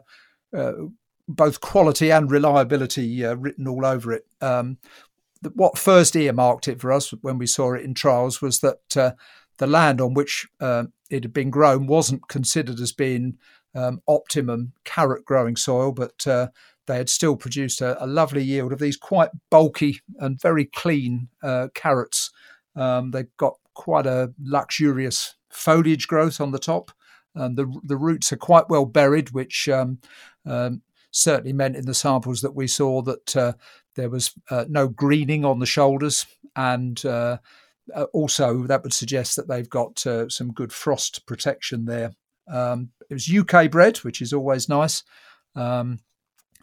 [0.56, 0.74] uh,
[1.36, 4.26] both quality and reliability uh, written all over it.
[4.42, 4.78] Um,
[5.56, 9.12] what first earmarked it for us when we saw it in trials was that uh,
[9.58, 13.38] the land on which uh, it had been grown wasn't considered as being
[13.74, 16.48] um, optimum carrot growing soil, but uh,
[16.88, 21.30] they had still produced a, a, lovely yield of these quite bulky and very clean
[21.42, 22.32] uh, carrots.
[22.76, 26.92] Um, they've got quite a luxurious foliage growth on the top.
[27.34, 30.00] And the the roots are quite well buried, which um,
[30.46, 33.54] um, certainly meant in the samples that we saw that uh,
[33.96, 37.38] there was uh, no greening on the shoulders, and uh,
[37.94, 42.12] uh also that would suggest that they've got uh, some good frost protection there.
[42.48, 45.04] Um, it was UK bred, which is always nice.
[45.56, 46.00] Um,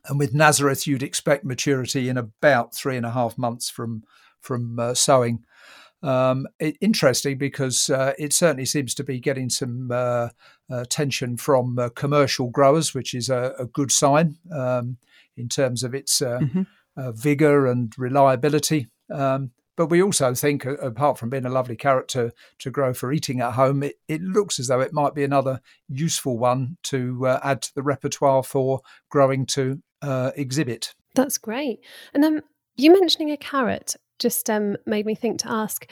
[0.06, 4.04] and with Nazareth, you'd expect maturity in about three and a half months from
[4.40, 5.44] from uh, sowing.
[6.02, 10.28] Um, it, interesting because uh, it certainly seems to be getting some uh,
[10.70, 14.98] attention from uh, commercial growers, which is a, a good sign um,
[15.36, 16.62] in terms of its uh, mm-hmm.
[16.96, 18.88] Uh, vigor and reliability.
[19.08, 23.12] Um, but we also think, apart from being a lovely carrot to, to grow for
[23.12, 27.24] eating at home, it, it looks as though it might be another useful one to
[27.24, 28.80] uh, add to the repertoire for
[29.10, 30.92] growing to exhibit.
[31.14, 31.84] That's great.
[32.12, 32.40] And um,
[32.76, 35.86] you mentioning a carrot, just um, made me think to ask.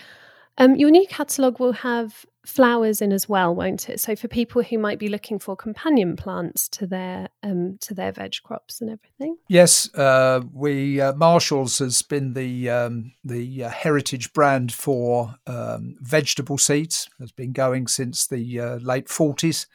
[0.58, 4.00] Um, your new catalogue will have flowers in as well, won't it?
[4.00, 8.12] So for people who might be looking for companion plants to their um, to their
[8.12, 9.36] veg crops and everything.
[9.48, 15.96] Yes, uh, we uh, Marshalls has been the um, the uh, heritage brand for um,
[16.00, 17.08] vegetable seeds.
[17.20, 19.66] Has been going since the uh, late forties,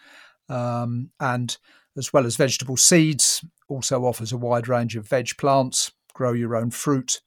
[0.50, 1.58] um, and
[1.98, 5.92] as well as vegetable seeds, also offers a wide range of veg plants.
[6.14, 7.22] Grow your own fruit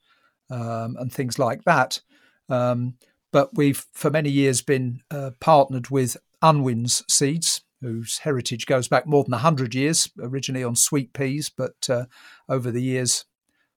[0.49, 2.01] um, and things like that.
[2.49, 2.95] Um,
[3.31, 9.05] but we've for many years been uh, partnered with Unwin's seeds, whose heritage goes back
[9.05, 12.05] more than 100 years, originally on sweet peas, but uh,
[12.47, 13.25] over the years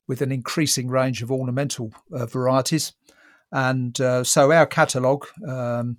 [0.06, 2.92] with an increasing range of ornamental uh, varieties.
[3.52, 5.98] And uh, so our catalogue um,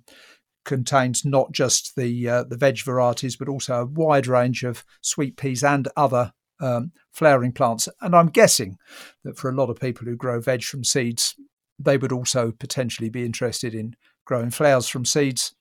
[0.64, 5.36] contains not just the uh, the veg varieties, but also a wide range of sweet
[5.36, 7.88] peas and other um, flowering plants.
[8.00, 8.78] And I'm guessing
[9.24, 11.34] that for a lot of people who grow veg from seeds,
[11.78, 15.54] they would also potentially be interested in growing flowers from seeds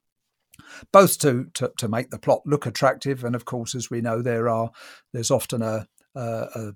[0.92, 4.22] both to, to, to make the plot look attractive, and of course, as we know,
[4.22, 4.72] there are
[5.14, 6.74] there's often a, a,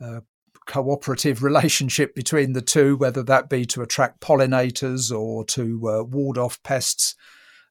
[0.00, 0.22] a
[0.66, 6.38] cooperative relationship between the two, whether that be to attract pollinators or to uh, ward
[6.38, 7.14] off pests.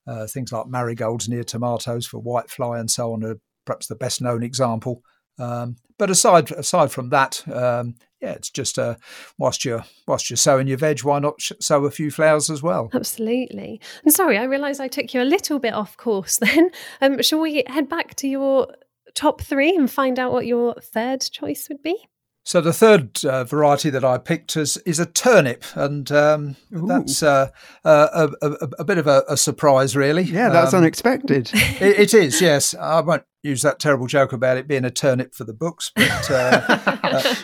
[0.07, 3.35] Uh, things like marigolds near tomatoes for whitefly and so on are
[3.65, 5.03] perhaps the best known example.
[5.39, 8.95] Um, but aside aside from that, um, yeah, it's just uh,
[9.38, 12.89] whilst you're whilst you're sowing your veg, why not sow a few flowers as well?
[12.93, 13.80] Absolutely.
[14.04, 16.38] And sorry, I realise I took you a little bit off course.
[16.49, 16.71] Then,
[17.02, 18.67] um, shall we head back to your
[19.13, 22.08] top three and find out what your third choice would be?
[22.45, 27.21] So the third uh, variety that I picked is, is a turnip, and um, that's
[27.21, 27.49] uh,
[27.84, 28.47] a, a,
[28.80, 30.23] a, bit of a, a surprise, really.
[30.23, 31.52] Yeah, that's um, unexpected.
[31.80, 32.73] It, it is, yes.
[32.73, 36.32] I won't use that terrible joke about it being a turnip for the books, but
[36.32, 36.62] uh,
[37.06, 37.36] uh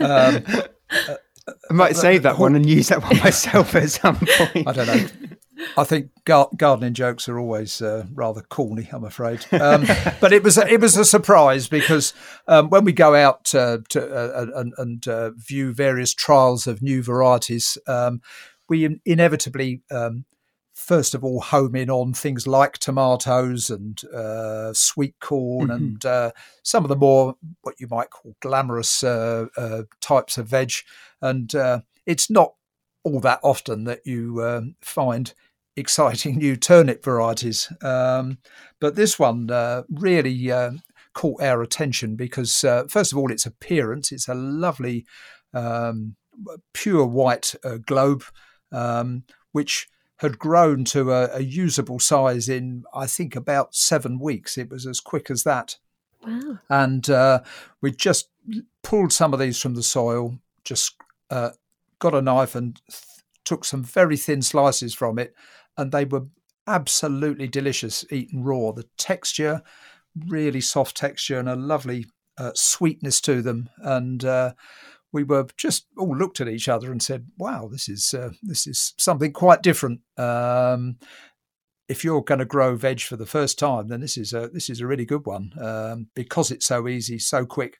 [0.00, 0.44] um,
[1.70, 4.68] I might save that one and use that one myself at some point.
[4.68, 5.08] I don't know.
[5.76, 9.44] I think gar- gardening jokes are always uh, rather corny, I'm afraid.
[9.52, 9.84] Um,
[10.20, 12.14] but it was a, it was a surprise because
[12.48, 16.82] um, when we go out uh, to uh, and, and uh, view various trials of
[16.82, 18.20] new varieties, um,
[18.68, 20.24] we inevitably um,
[20.74, 25.76] first of all home in on things like tomatoes and uh, sweet corn mm-hmm.
[25.76, 26.30] and uh,
[26.62, 30.72] some of the more what you might call glamorous uh, uh types of veg.
[31.20, 32.54] And uh, it's not
[33.04, 35.32] all that often that you um, find
[35.76, 37.72] exciting new turnip varieties.
[37.82, 38.38] Um,
[38.80, 40.50] but this one uh, really
[41.14, 44.12] caught our attention because, first of all, its appearance.
[44.12, 45.06] It's a lovely,
[45.54, 46.16] um,
[46.72, 47.54] pure white
[47.86, 48.24] globe,
[48.72, 49.88] um, which
[50.22, 54.56] had grown to a, a, usable size in, I think, about seven weeks.
[54.56, 55.76] It was as quick as that.
[56.24, 56.60] Wow.
[56.70, 57.40] And uh,
[57.80, 58.28] we just
[58.84, 60.94] pulled some of these from the soil, just
[61.30, 61.50] uh,
[61.98, 63.02] got a knife and th-
[63.44, 65.34] took some very thin slices from it,
[65.76, 66.26] and they were
[66.66, 68.72] absolutely delicious eaten raw.
[68.72, 69.62] The texture,
[70.26, 72.06] really soft texture, and a lovely
[72.38, 73.68] uh, sweetness to them.
[73.78, 74.52] And uh,
[75.12, 78.66] we were just all looked at each other and said, "Wow, this is uh, this
[78.66, 80.96] is something quite different." Um,
[81.88, 84.70] if you're going to grow veg for the first time, then this is a this
[84.70, 87.78] is a really good one um, because it's so easy, so quick,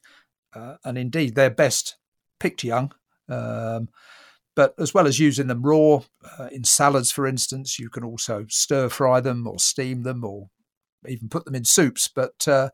[0.55, 1.97] uh, and indeed they're best
[2.39, 2.93] picked young.
[3.29, 3.89] Um,
[4.55, 6.01] but as well as using them raw
[6.39, 10.49] uh, in salads, for instance, you can also stir fry them or steam them or
[11.07, 12.07] even put them in soups.
[12.07, 12.69] But uh,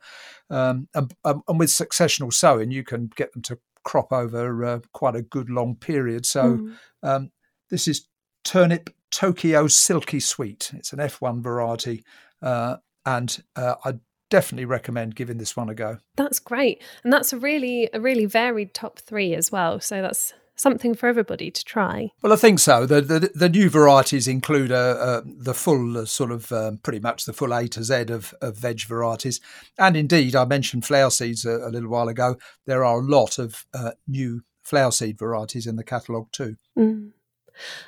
[0.50, 4.80] um, and, um, and, with successional sowing, you can get them to crop over uh,
[4.94, 6.26] quite a good long period.
[6.26, 6.78] So mm.
[7.04, 7.32] um,
[7.70, 8.08] this is
[8.44, 10.72] turnip Tokyo Silky Sweet.
[10.74, 12.04] It's an F1 variety,
[12.42, 13.94] uh, and uh, I
[14.30, 15.98] definitely recommend giving this one a go.
[16.16, 19.80] That's great, and that's a really a really varied top three as well.
[19.80, 22.12] So that's something for everybody to try.
[22.22, 22.86] Well, I think so.
[22.86, 27.00] The the, the new varieties include uh, uh, the full uh, sort of um, pretty
[27.00, 29.40] much the full A to Z of, of veg varieties,
[29.78, 32.38] and indeed I mentioned flower seeds a, a little while ago.
[32.66, 36.56] There are a lot of uh, new flower seed varieties in the catalogue too.
[36.78, 37.12] Mm.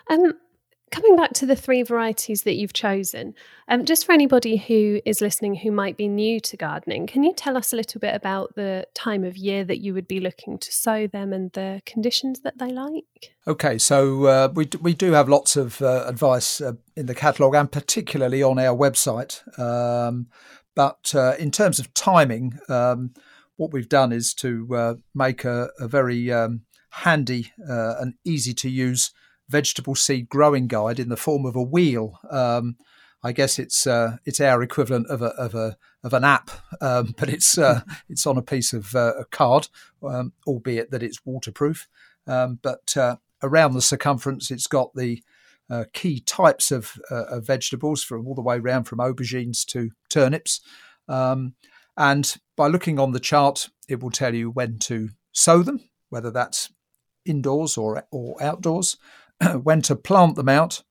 [0.09, 0.33] Um,
[0.91, 3.33] coming back to the three varieties that you've chosen,
[3.69, 7.33] um, just for anybody who is listening who might be new to gardening, can you
[7.33, 10.57] tell us a little bit about the time of year that you would be looking
[10.59, 13.33] to sow them and the conditions that they like?
[13.47, 17.55] Okay, so uh, we, we do have lots of uh, advice uh, in the catalogue
[17.55, 19.41] and particularly on our website.
[19.57, 20.27] Um,
[20.75, 23.13] but uh, in terms of timing, um,
[23.55, 28.53] what we've done is to uh, make a, a very um, handy uh, and easy
[28.53, 29.11] to use
[29.51, 32.17] vegetable seed growing guide in the form of a wheel.
[32.29, 32.77] Um,
[33.23, 36.49] I guess it's uh, it's our equivalent of a of a of an app,
[36.81, 39.67] um, but it's uh, it's on a piece of uh, a card,
[40.03, 41.87] um, albeit that it's waterproof.
[42.25, 45.21] Um, but uh, around the circumference, it's got the
[45.69, 49.91] uh, key types of, uh, of, vegetables from all the way around from aubergines to
[50.09, 50.59] turnips.
[51.07, 51.55] Um,
[51.95, 56.29] and by looking on the chart, it will tell you when to sow them, whether
[56.29, 56.71] that's
[57.25, 58.97] indoors or or outdoors,
[59.63, 60.83] when to plant them out,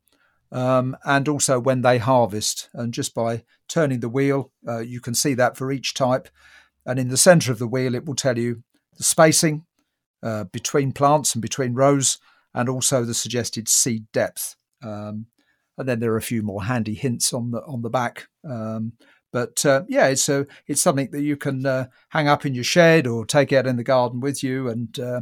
[0.53, 2.69] um, and also when they harvest.
[2.75, 6.29] And just by turning the wheel, uh, you can see that for each type.
[6.87, 8.63] And in the center of the wheel, it will tell you
[8.97, 9.67] the spacing
[10.23, 12.19] uh, between plants and between rows,
[12.55, 14.57] and also the suggested seed depth.
[14.83, 15.27] Um,
[15.79, 18.29] and then there are a few more handy hints on the on the back.
[18.45, 18.95] Um,
[19.33, 22.65] but uh, yeah, it's a, it's something that you can uh, hang up in your
[22.65, 25.21] shed or take out in the garden with you, and uh,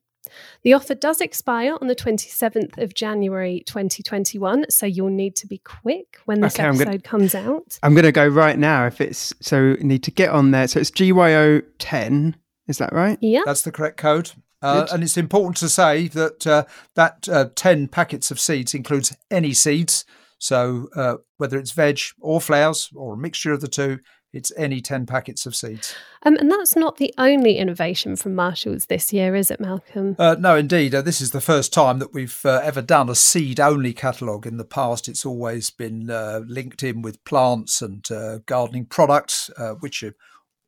[0.64, 5.60] The offer does expire on the 27th of January 2021, so you'll need to be
[5.60, 7.78] quick when this okay, episode gonna, comes out.
[7.84, 10.68] I'm going to go right now if it's so need to get on there.
[10.68, 12.36] So it's GYO 10,
[12.68, 13.18] is that right?
[13.22, 13.42] Yeah.
[13.46, 14.32] That's the correct code.
[14.62, 16.64] Uh, and it's important to say that uh,
[16.96, 20.06] that uh, 10 packets of seeds includes any seeds.
[20.38, 24.00] So uh, whether it's veg or flowers or a mixture of the two,
[24.36, 25.96] it's any 10 packets of seeds.
[26.24, 30.18] Um, and that's not the only innovation from Marshalls this year, is it, Malcolm?
[30.20, 30.94] Uh, no, indeed.
[30.94, 34.46] Uh, this is the first time that we've uh, ever done a seed only catalogue.
[34.46, 39.50] In the past, it's always been uh, linked in with plants and uh, gardening products,
[39.58, 40.16] uh, which are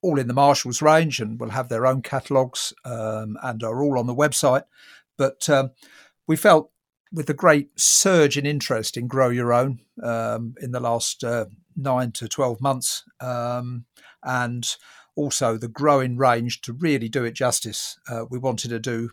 [0.02, 4.00] all in the Marshalls range and will have their own catalogues um, and are all
[4.00, 4.64] on the website.
[5.18, 5.72] But um,
[6.26, 6.72] we felt
[7.12, 11.46] with the great surge in interest in Grow Your Own um, in the last uh,
[11.76, 13.86] nine to 12 months, um,
[14.24, 14.76] and
[15.16, 19.10] also the growing range to really do it justice, uh, we wanted to do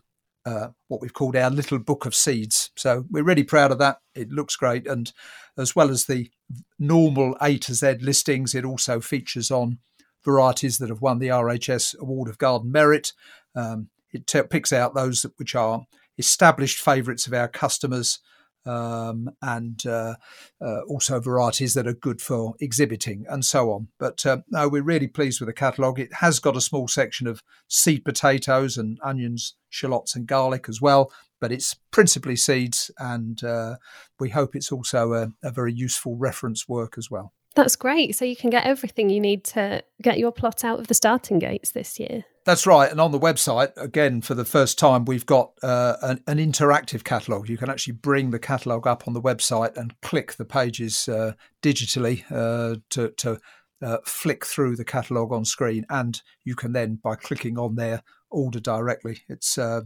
[0.47, 2.70] uh, what we've called our little book of seeds.
[2.76, 3.99] So we're really proud of that.
[4.14, 4.86] It looks great.
[4.86, 5.11] And
[5.57, 6.30] as well as the
[6.78, 9.78] normal A to Z listings, it also features on
[10.22, 13.12] varieties that have won the RHS Award of Garden Merit.
[13.55, 15.86] Um, it t- picks out those which are
[16.19, 18.21] established favourites of our customers.
[18.67, 20.15] Um, and uh,
[20.59, 23.89] uh, also varieties that are good for exhibiting and so on.
[23.99, 26.01] But uh, no, we're really pleased with the catalogue.
[26.01, 30.81] It has got a small section of seed potatoes and onions, shallots, and garlic as
[30.81, 31.12] well,
[31.43, 33.77] but it's principally seeds, and uh,
[34.19, 37.35] we hope it's also a, a very useful reference work as well.
[37.55, 38.17] That's great.
[38.17, 41.39] So you can get everything you need to get your plot out of the starting
[41.39, 42.25] gates this year.
[42.45, 42.91] That's right.
[42.91, 47.03] And on the website, again, for the first time, we've got uh, an, an, interactive
[47.03, 47.49] catalogue.
[47.49, 51.33] You can actually bring the catalogue up on the website and click the pages uh,
[51.63, 53.41] digitally uh, to, to
[53.81, 55.87] uh, flick through the catalogue on screen.
[55.89, 59.23] And you can then, by clicking on there, order directly.
[59.29, 59.83] It's uh,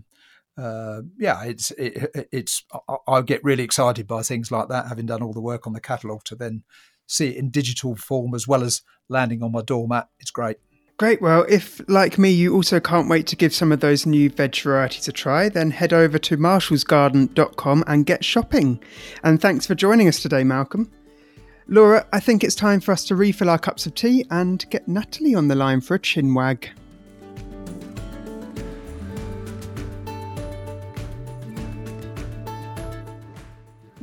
[0.57, 5.07] uh, yeah, it's it, it's I, I get really excited by things like that, having
[5.07, 6.65] done all the work on the catalogue to then
[7.09, 10.09] see it in digital form as well as landing on my doormat.
[10.21, 10.59] It's great.
[10.99, 11.23] Great.
[11.23, 14.57] Well, if, like me, you also can't wait to give some of those new veg
[14.57, 18.83] varieties a try, then head over to marshallsgarden.com and get shopping.
[19.23, 20.91] And thanks for joining us today, Malcolm.
[21.69, 24.89] Laura, I think it's time for us to refill our cups of tea and get
[24.89, 26.35] Natalie on the line for a chin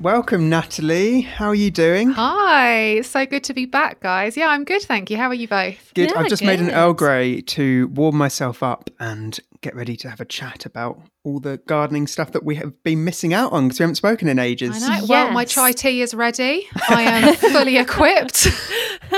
[0.06, 1.22] Welcome, Natalie.
[1.22, 2.12] How are you doing?
[2.12, 3.02] Hi.
[3.02, 4.38] So good to be back, guys.
[4.38, 5.18] Yeah, I'm good, thank you.
[5.18, 5.92] How are you both?
[5.96, 6.12] Good.
[6.12, 6.46] Yeah, I've just good.
[6.46, 10.64] made an Earl Grey to warm myself up and get ready to have a chat
[10.68, 13.96] about all the gardening stuff that we have been missing out on because we haven't
[13.96, 14.84] spoken in ages.
[14.84, 15.08] I know.
[15.08, 16.68] Well, my chai tea is ready.
[16.88, 18.48] I am fully equipped.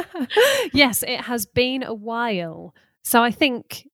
[0.73, 2.73] yes, it has been a while.
[3.03, 3.89] So I think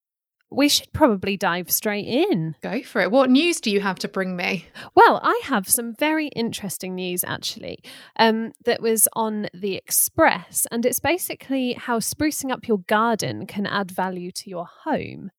[0.53, 2.55] we should probably dive straight in.
[2.61, 3.11] Go for it.
[3.11, 4.65] What news do you have to bring me?
[4.95, 7.83] Well, I have some very interesting news actually
[8.17, 13.65] um, that was on the Express, and it's basically how sprucing up your garden can
[13.65, 15.31] add value to your home,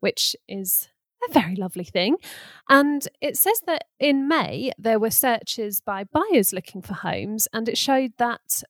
[0.00, 0.88] which is
[1.28, 2.16] a very lovely thing.
[2.68, 7.68] And it says that in May, there were searches by buyers looking for homes, and
[7.68, 8.62] it showed that,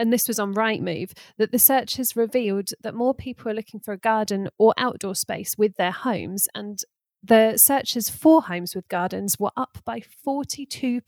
[0.00, 3.92] and this was on Rightmove, that the searches revealed that more people are looking for
[3.92, 6.48] a garden or outdoor space with their homes.
[6.54, 6.78] And
[7.22, 11.00] the searches for homes with gardens were up by 42%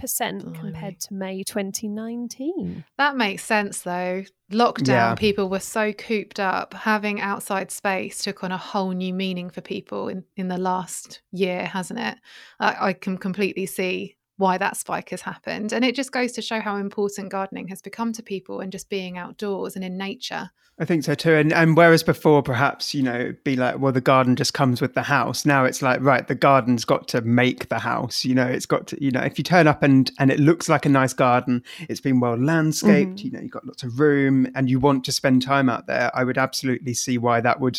[0.42, 0.58] Blimey.
[0.58, 2.84] compared to May 2019.
[2.98, 4.24] That makes sense though.
[4.50, 5.14] Lockdown, Yeah.
[5.14, 6.74] people were so cooped up.
[6.74, 11.22] Having outside space took on a whole new meaning for people in, in the last
[11.32, 12.18] year, hasn't it?
[12.60, 15.72] I, I can completely see why that spike has happened.
[15.72, 18.90] And it just goes to show how important gardening has become to people and just
[18.90, 20.50] being outdoors and in nature.
[20.78, 21.34] I think so too.
[21.34, 24.80] And and whereas before perhaps, you know, it'd be like, well, the garden just comes
[24.80, 25.44] with the house.
[25.46, 28.24] Now it's like, right, the garden's got to make the house.
[28.24, 30.68] You know, it's got to, you know, if you turn up and and it looks
[30.68, 33.24] like a nice garden, it's been well landscaped, Mhm.
[33.24, 36.10] you know, you've got lots of room and you want to spend time out there,
[36.14, 37.78] I would absolutely see why that would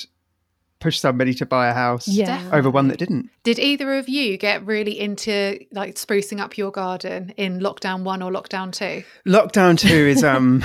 [0.84, 2.50] push somebody to buy a house Yeah.
[2.52, 3.30] over one that didn't.
[3.44, 8.22] Did either of you get really into like sprucing up your garden in lockdown one
[8.22, 9.04] or lockdown two?
[9.26, 10.62] Lockdown two is um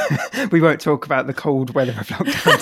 [0.50, 2.58] we won't talk about the cold weather of lockdown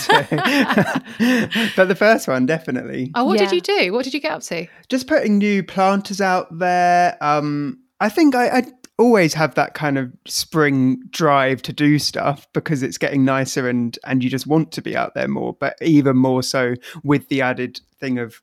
[1.18, 1.72] two.
[1.76, 3.10] but the first one definitely.
[3.14, 3.92] Oh, what did you do?
[3.92, 4.66] What did you get up to?
[4.88, 7.16] just putting new planters out there.
[7.22, 8.62] Um, I think I, I
[8.98, 13.98] always have that kind of spring drive to do stuff because it's getting nicer and
[14.04, 15.54] and you just want to be out there more.
[15.54, 16.74] But even more so
[17.04, 18.40] with the added thing of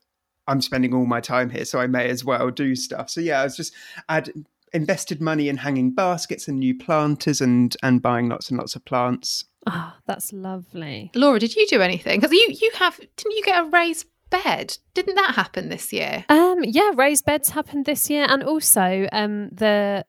[0.48, 3.10] I'm spending all my time here, so I may as well do stuff.
[3.10, 3.74] So yeah, I was just
[4.10, 4.32] I'd
[4.74, 8.86] invested money in hanging baskets and new planters and and buying lots and lots of
[8.86, 9.46] plants.
[9.68, 11.12] Oh, that's lovely.
[11.16, 12.20] Laura, did you do anything?
[12.20, 14.78] Because you you have didn't you get a raised bed?
[14.94, 16.26] Didn't that happen this year?
[16.30, 20.06] Um, yeah, raised beds happened this year, and also um, the.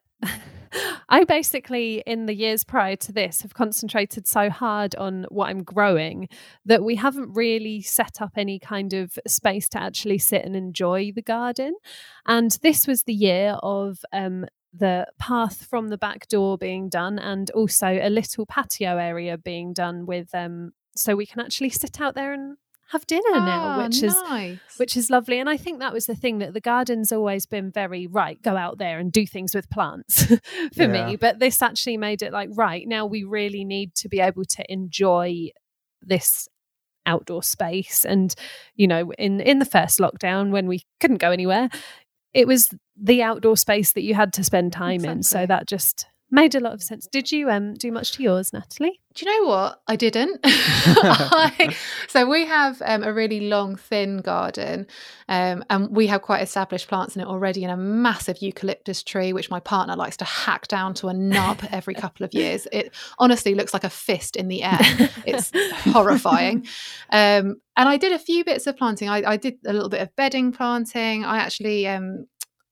[1.08, 5.62] I basically, in the years prior to this, have concentrated so hard on what I'm
[5.62, 6.28] growing
[6.64, 11.12] that we haven't really set up any kind of space to actually sit and enjoy
[11.14, 11.74] the garden.
[12.26, 17.18] And this was the year of um, the path from the back door being done,
[17.18, 22.00] and also a little patio area being done with, um, so we can actually sit
[22.00, 22.56] out there and
[22.90, 24.58] have dinner now, Ah, which is nice.
[24.76, 25.38] which is lovely.
[25.40, 28.56] And I think that was the thing that the garden's always been very right, go
[28.56, 30.24] out there and do things with plants
[30.74, 31.06] for Yeah.
[31.08, 31.16] me.
[31.16, 34.72] But this actually made it like, right, now we really need to be able to
[34.72, 35.48] enjoy
[36.02, 36.48] this
[37.06, 38.04] outdoor space.
[38.04, 38.34] And,
[38.74, 41.68] you know, in, in the first lockdown when we couldn't go anywhere,
[42.34, 45.22] it was the outdoor space that you had to spend time in.
[45.22, 47.06] So that just made a lot of sense.
[47.06, 49.00] Did you um do much to yours, Natalie?
[49.16, 49.80] Do you know what?
[49.88, 50.40] I didn't.
[50.44, 51.74] I,
[52.06, 54.86] so we have um, a really long, thin garden,
[55.26, 59.32] um, and we have quite established plants in it already, and a massive eucalyptus tree,
[59.32, 62.68] which my partner likes to hack down to a nub every couple of years.
[62.72, 64.78] It honestly looks like a fist in the air.
[65.24, 65.50] It's
[65.92, 66.66] horrifying.
[67.10, 69.08] Um, and I did a few bits of planting.
[69.08, 71.24] I, I did a little bit of bedding planting.
[71.24, 71.86] I actually.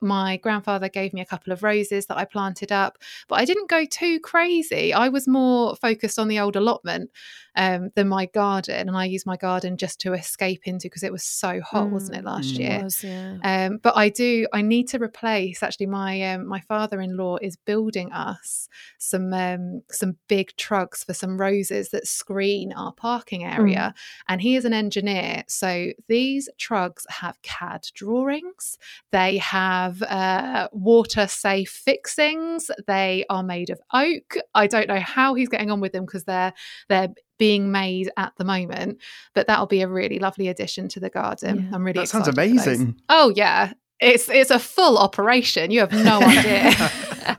[0.01, 3.71] My grandfather gave me a couple of roses that I planted up, but I didn't
[3.71, 4.93] go too crazy.
[4.93, 7.11] I was more focused on the old allotment
[7.57, 11.13] um, than my garden, and I use my garden just to escape into because it
[11.13, 12.59] was so hot, wasn't it last Mm.
[12.59, 12.81] year?
[12.85, 13.37] Was, yeah.
[13.45, 14.47] Um, but I do.
[14.53, 15.63] I need to replace.
[15.63, 21.05] Actually, my um, my father in law is building us some um, some big trucks
[21.05, 23.95] for some roses that screen our parking area,
[24.29, 25.45] and he is an engineer.
[25.49, 28.79] So these trucks have CAD drawings.
[29.13, 32.71] They have uh, water safe fixings.
[32.87, 34.37] They are made of oak.
[34.55, 36.53] I don't know how he's getting on with them because they're
[36.89, 37.09] they're
[37.39, 38.99] being made at the moment,
[39.35, 41.69] but that'll be a really lovely addition to the garden.
[41.69, 41.75] Yeah.
[41.77, 42.67] I'm really That sounds excited for those.
[42.67, 43.01] amazing.
[43.09, 45.71] Oh yeah, it's it's a full operation.
[45.71, 47.39] You have no idea.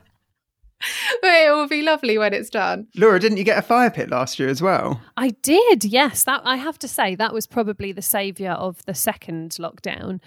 [1.22, 2.86] but it will be lovely when it's done.
[2.94, 5.00] Laura, didn't you get a fire pit last year as well?
[5.16, 6.24] I did, yes.
[6.24, 10.20] That I have to say that was probably the saviour of the second lockdown,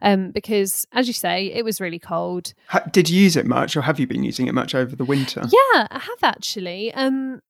[0.00, 2.54] um, because as you say, it was really cold.
[2.68, 5.04] Ha- did you use it much, or have you been using it much over the
[5.04, 5.42] winter?
[5.42, 6.94] Yeah, I have actually.
[6.94, 7.42] Um,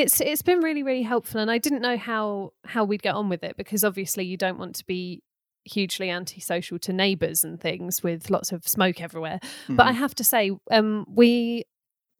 [0.00, 3.28] it's it's been really really helpful, and I didn't know how how we'd get on
[3.28, 5.22] with it because obviously you don't want to be
[5.64, 9.40] hugely antisocial to neighbours and things with lots of smoke everywhere.
[9.68, 9.96] But I Mhm.
[10.04, 11.64] have to say, um, we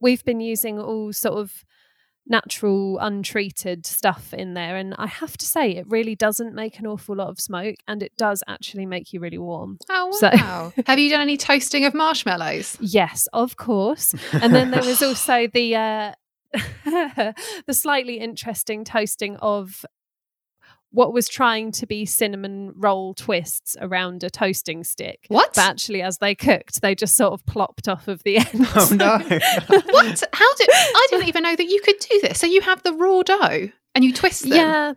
[0.00, 1.64] we've been using all sort of
[2.28, 6.86] natural, untreated stuff in there, and I have to say, it really doesn't make an
[6.86, 9.78] awful lot of smoke, and it does actually make you really warm.
[9.88, 10.72] Oh So- wow!
[10.86, 12.76] have you done any toasting of marshmallows?
[12.80, 14.12] Yes, of course.
[14.32, 16.12] And then there was also the uh,
[17.66, 19.84] the slightly interesting toasting of
[20.90, 25.26] what was trying to be cinnamon roll twists around a toasting stick.
[25.28, 25.52] What?
[25.54, 28.66] But actually, as they cooked, they just sort of plopped off of the end.
[28.74, 29.18] Oh no!
[29.18, 30.22] what?
[30.32, 32.38] How did I didn't even know that you could do this.
[32.38, 34.52] So you have the raw dough and you twist them.
[34.52, 34.94] Yeah.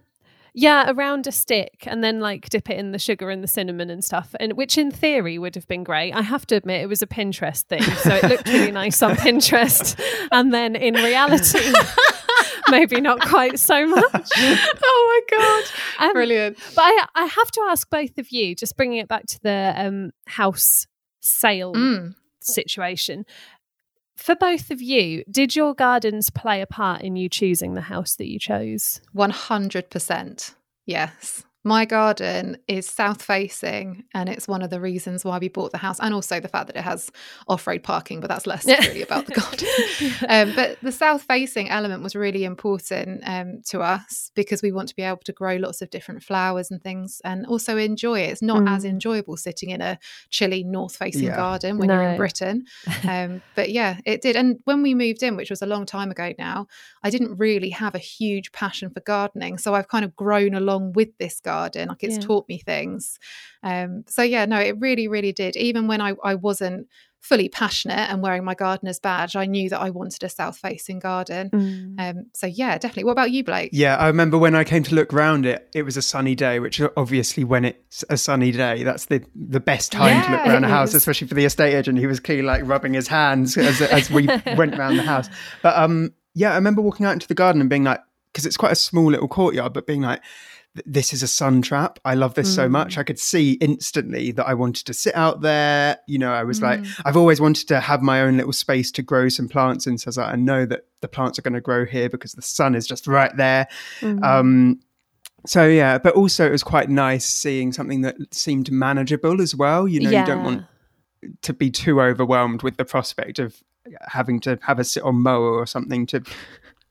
[0.54, 3.89] Yeah, around a stick and then like dip it in the sugar and the cinnamon
[3.89, 4.36] and stuff.
[4.39, 6.14] And which in theory would have been great.
[6.14, 7.82] I have to admit it was a Pinterest thing.
[7.82, 10.00] So it looked really nice on Pinterest.
[10.32, 11.60] And then in reality
[12.70, 14.30] maybe not quite so much.
[14.38, 15.64] oh my god.
[16.06, 16.58] Um, Brilliant.
[16.76, 19.74] But I I have to ask both of you, just bringing it back to the
[19.76, 20.86] um, house
[21.20, 22.14] sale mm.
[22.41, 23.26] situation.
[24.20, 28.15] For both of you, did your gardens play a part in you choosing the house
[28.17, 28.99] that you chose?
[29.15, 30.55] 100%.
[30.86, 31.43] Yes.
[31.66, 35.78] My garden is south facing, and it's one of the reasons why we bought the
[35.78, 37.12] house, and also the fact that it has
[37.49, 39.68] off road parking, but that's less really about the garden.
[40.30, 44.88] um, but the south facing element was really important um, to us because we want
[44.88, 48.30] to be able to grow lots of different flowers and things and also enjoy it.
[48.30, 48.70] It's not mm.
[48.70, 49.99] as enjoyable sitting in a
[50.30, 51.36] chilly north facing yeah.
[51.36, 51.95] garden when no.
[51.95, 52.66] you're in Britain.
[53.10, 54.36] Um, but yeah, it did.
[54.36, 56.68] And when we moved in, which was a long time ago now,
[57.01, 59.57] I didn't really have a huge passion for gardening.
[59.57, 61.49] So I've kind of grown along with this garden.
[61.89, 62.22] Like it's yeah.
[62.22, 63.20] taught me things.
[63.64, 65.56] Um, so yeah, no, it really, really did.
[65.56, 66.88] Even when I, I wasn't
[67.22, 71.00] fully passionate and wearing my gardener's badge, I knew that I wanted a south facing
[71.00, 71.50] garden.
[71.50, 72.00] Mm.
[72.00, 73.04] Um, so yeah, definitely.
[73.04, 73.72] What about you, Blake?
[73.74, 76.60] Yeah, I remember when I came to look around it, it was a sunny day,
[76.60, 80.47] which obviously when it's a sunny day, that's the the best time yeah, to look
[80.47, 82.00] around a house, especially for the estate agent.
[82.00, 85.30] He was clearly like rubbing his hands as, as we went around the house.
[85.62, 88.58] But um, yeah, I remember walking out into the garden and being like, because it's
[88.58, 90.22] quite a small little courtyard, but being like,
[90.86, 91.99] this is a sun trap.
[92.05, 92.55] I love this mm.
[92.55, 92.95] so much.
[92.95, 92.99] Mm.
[92.99, 95.97] I could see instantly that I wanted to sit out there.
[96.07, 96.63] You know, I was mm.
[96.63, 99.97] like, I've always wanted to have my own little space to grow some plants in.
[99.97, 102.41] So I, like, I know that the plants are going to grow here because the
[102.41, 103.67] sun is just right there.
[104.01, 104.24] Mm.
[104.24, 104.80] Um,
[105.45, 109.88] so yeah, but also it was quite nice seeing something that seemed manageable as well.
[109.88, 110.22] You know, yeah.
[110.22, 110.65] you don't want
[111.41, 113.63] to be too overwhelmed with the prospect of
[114.07, 116.22] having to have a sit on mower or something to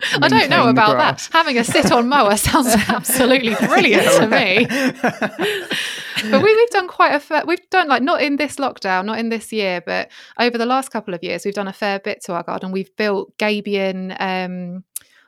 [0.01, 1.29] I don't know about that.
[1.33, 4.67] Having a sit on mower sounds absolutely brilliant to me.
[6.31, 9.19] but we, have done quite a fair, we've done like not in this lockdown, not
[9.19, 12.23] in this year, but over the last couple of years, we've done a fair bit
[12.25, 12.71] to our garden.
[12.71, 14.85] We've built Gabion um,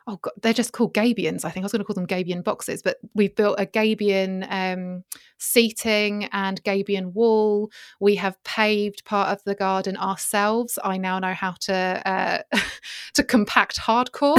[0.07, 1.45] oh god, they're just called Gabions.
[1.45, 4.47] I think I was going to call them Gabion boxes, but we've built a Gabion
[4.51, 5.05] um,
[5.41, 7.71] seating and Gabion wall.
[7.99, 10.79] We have paved part of the garden ourselves.
[10.85, 12.43] I now know how to uh,
[13.15, 14.39] to compact hardcore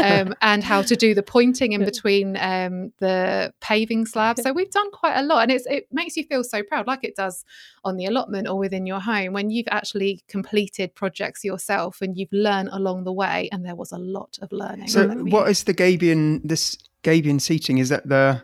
[0.00, 4.34] um, and how to do the pointing in between um, the paving slabs.
[4.44, 7.02] So we've done quite a lot, and it's it makes you feel so proud, like
[7.02, 7.46] it does
[7.82, 12.32] on the allotment or within your home when you've actually completed projects yourself and you've
[12.32, 13.48] learned along the way.
[13.52, 14.88] And there was a lot of learning.
[14.88, 16.42] So, what is the Gabion?
[16.44, 18.42] This Gabion seating is that the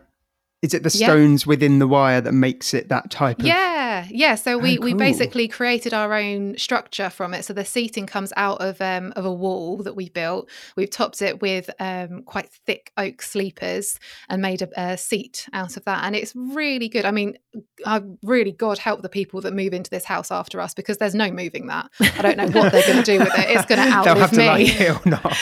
[0.63, 1.49] is it the stones yeah.
[1.49, 4.85] within the wire that makes it that type of yeah yeah so we, oh, cool.
[4.85, 7.45] we basically created our own structure from it.
[7.45, 10.49] So the seating comes out of um, of a wall that we built.
[10.77, 13.99] We've topped it with um, quite thick oak sleepers
[14.29, 16.05] and made a, a, seat out of that.
[16.05, 17.05] And it's really good.
[17.05, 17.37] I mean
[17.85, 21.15] i really god help the people that move into this house after us because there's
[21.15, 21.91] no moving that.
[22.01, 23.51] I don't know what they're going to do with it.
[23.51, 24.47] It's going to outlive me.
[24.47, 25.23] like it or not.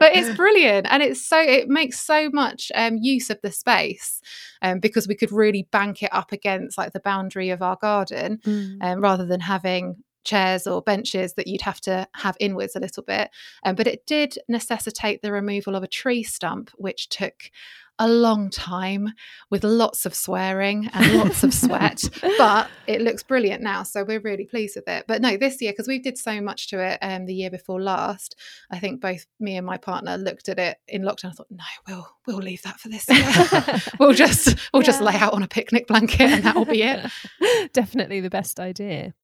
[0.00, 4.20] but it's brilliant and it's so it makes so much um, use of the space
[4.62, 8.38] um, because we could really bank it up against like the boundary of our garden
[8.44, 8.78] mm.
[8.80, 13.02] um, rather than having chairs or benches that you'd have to have inwards a little
[13.02, 13.30] bit.
[13.64, 17.50] Um, but it did necessitate the removal of a tree stump, which took
[17.98, 19.12] a long time
[19.50, 22.02] with lots of swearing and lots of sweat,
[22.38, 23.82] but it looks brilliant now.
[23.82, 25.04] So we're really pleased with it.
[25.08, 27.80] But no, this year, because we did so much to it um, the year before
[27.80, 28.36] last,
[28.70, 31.30] I think both me and my partner looked at it in lockdown.
[31.30, 33.80] I thought, no, we'll we'll leave that for this year.
[34.00, 34.86] we'll just we'll yeah.
[34.86, 37.10] just lay out on a picnic blanket and that'll be it.
[37.72, 39.14] Definitely the best idea.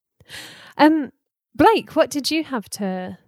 [0.77, 1.13] Um,
[1.55, 3.19] Blake, what did you have to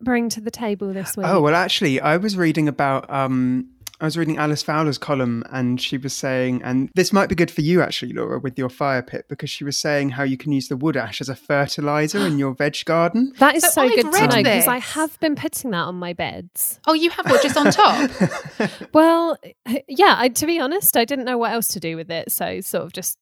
[0.00, 1.26] bring to the table this week?
[1.26, 3.68] Oh well, actually, I was reading about um,
[4.00, 7.50] I was reading Alice Fowler's column and she was saying, and this might be good
[7.50, 10.52] for you actually, Laura, with your fire pit, because she was saying how you can
[10.52, 13.32] use the wood ash as a fertilizer in your veg garden.
[13.46, 16.12] That is so, so good to know because I have been putting that on my
[16.12, 16.80] beds.
[16.86, 18.10] Oh, you have what, just on top?
[18.92, 19.38] well,
[19.88, 22.32] yeah, I, to be honest, I didn't know what else to do with it.
[22.32, 23.18] So sort of just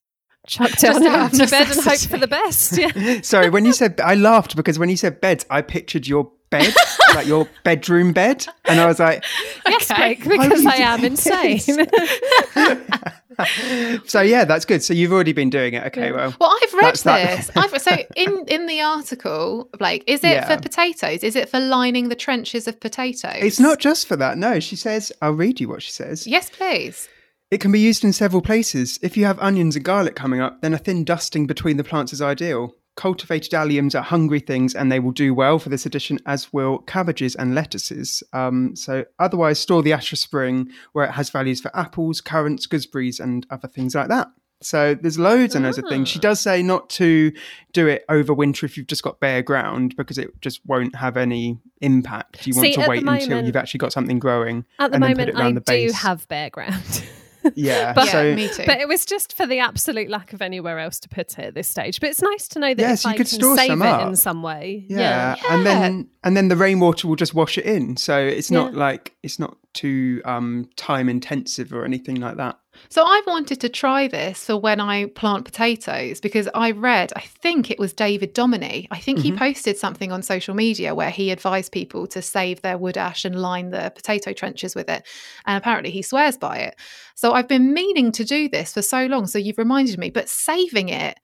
[0.47, 2.78] chucked it on empty bed and hope for the best.
[2.78, 3.20] Yeah.
[3.22, 6.74] Sorry, when you said, I laughed because when you said beds, I pictured your bed,
[7.14, 9.24] like your bedroom bed, and I was like,
[9.66, 11.59] "Yes, okay, Blake, because I am insane."
[14.07, 14.82] so yeah, that's good.
[14.82, 15.84] So you've already been doing it.
[15.86, 17.51] Okay, well, well, I've read this.
[17.57, 20.47] I've, so in in the article, Blake, is it yeah.
[20.47, 21.22] for potatoes?
[21.22, 23.36] Is it for lining the trenches of potatoes?
[23.38, 24.38] It's not just for that.
[24.38, 25.12] No, she says.
[25.20, 26.26] I'll read you what she says.
[26.26, 27.09] Yes, please.
[27.55, 28.98] It can be used in several places.
[29.00, 32.12] If you have onions and garlic coming up, then a thin dusting between the plants
[32.12, 32.74] is ideal.
[32.96, 36.78] cultivated alliums are hungry things and they will do well for this addition, as will
[36.78, 38.24] cabbages and lettuces.
[38.32, 43.20] Um, so, otherwise, store the Astra Spring where it has values for apples, currants, gooseberries,
[43.20, 44.28] and other things like that.
[44.61, 46.09] So there's loads and loads of things.
[46.09, 46.22] She Ah.
[46.22, 47.32] does say not to
[47.72, 51.16] do it over winter if you've just got bare ground because it just won't have
[51.16, 52.46] any impact.
[52.46, 54.64] You want See, to wait until you've actually got something growing.
[54.80, 57.05] At the and then put moment, I the do have bare ground.
[57.55, 57.92] Yeah.
[57.95, 58.64] But- so me too.
[58.66, 61.55] But it was just for the absolute lack of anywhere else to put it at
[61.55, 62.01] this stage.
[62.01, 63.82] But it's nice to know that Yes, if you I could can store save some
[63.82, 64.09] it up.
[64.09, 64.84] in some way.
[64.88, 65.36] yeah.
[65.51, 67.97] and then and then the rainwater will just wash it in.
[67.97, 68.78] So it's not Yeah.
[68.78, 72.59] like it's not too um, time intensive or anything like that.
[72.89, 77.20] So I've wanted to try this for when I plant potatoes because I read, I
[77.20, 78.87] think it was David Domoney.
[78.91, 79.37] I think he Mhm.
[79.39, 83.41] posted something on social media where he advised people to save their wood ash and
[83.41, 85.05] line the potato trenches with it.
[85.47, 86.77] And apparently he swears by it.
[87.14, 89.27] So I've been meaning to do this for so long.
[89.27, 91.18] So you've reminded me, but saving it,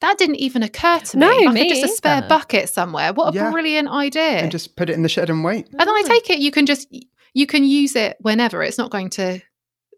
[0.00, 1.26] that didn't even occur to me.
[1.26, 2.26] No, like me just a spare either.
[2.26, 3.12] bucket somewhere.
[3.12, 3.50] What a Yeah.
[3.50, 4.38] brilliant idea.
[4.38, 5.68] And just put it in the shed and wait.
[5.70, 6.88] And then I take it you can just
[7.34, 8.62] you can use it whenever.
[8.62, 9.40] It's not going to,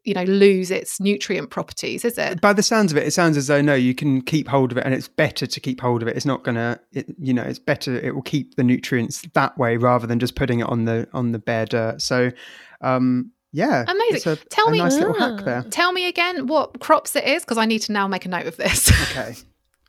[0.04, 2.40] you know, lose its nutrient properties, is it?
[2.40, 4.78] By the sounds of it, it sounds as though no, you can keep hold of
[4.78, 6.16] it, and it's better to keep hold of it.
[6.16, 7.96] It's not gonna, it, you know, it's better.
[7.98, 11.32] It will keep the nutrients that way rather than just putting it on the on
[11.32, 12.02] the bare dirt.
[12.02, 12.30] So,
[12.80, 14.32] um, yeah, Amazing.
[14.32, 15.62] A, Tell a me- nice little hack there.
[15.70, 18.46] Tell me again what crops it is because I need to now make a note
[18.46, 18.90] of this.
[19.10, 19.34] Okay,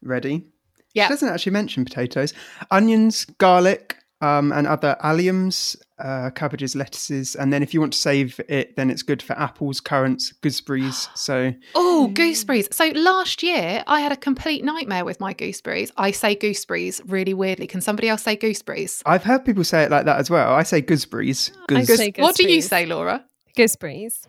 [0.04, 0.46] ready?
[0.94, 1.08] Yeah.
[1.08, 2.34] She doesn't actually mention potatoes,
[2.72, 8.00] onions, garlic, um, and other alliums, uh, cabbages, lettuces, and then if you want to
[8.00, 11.10] save it, then it's good for apples, currants, gooseberries.
[11.16, 12.68] So oh, gooseberries.
[12.72, 15.92] So last year I had a complete nightmare with my gooseberries.
[15.98, 17.68] I say gooseberries really weirdly.
[17.68, 19.02] Can somebody else say gooseberries?
[19.06, 20.54] I've heard people say it like that as well.
[20.54, 23.26] I say gooseberries, I goose- say What do you say, Laura?
[23.56, 24.28] Gooseberries.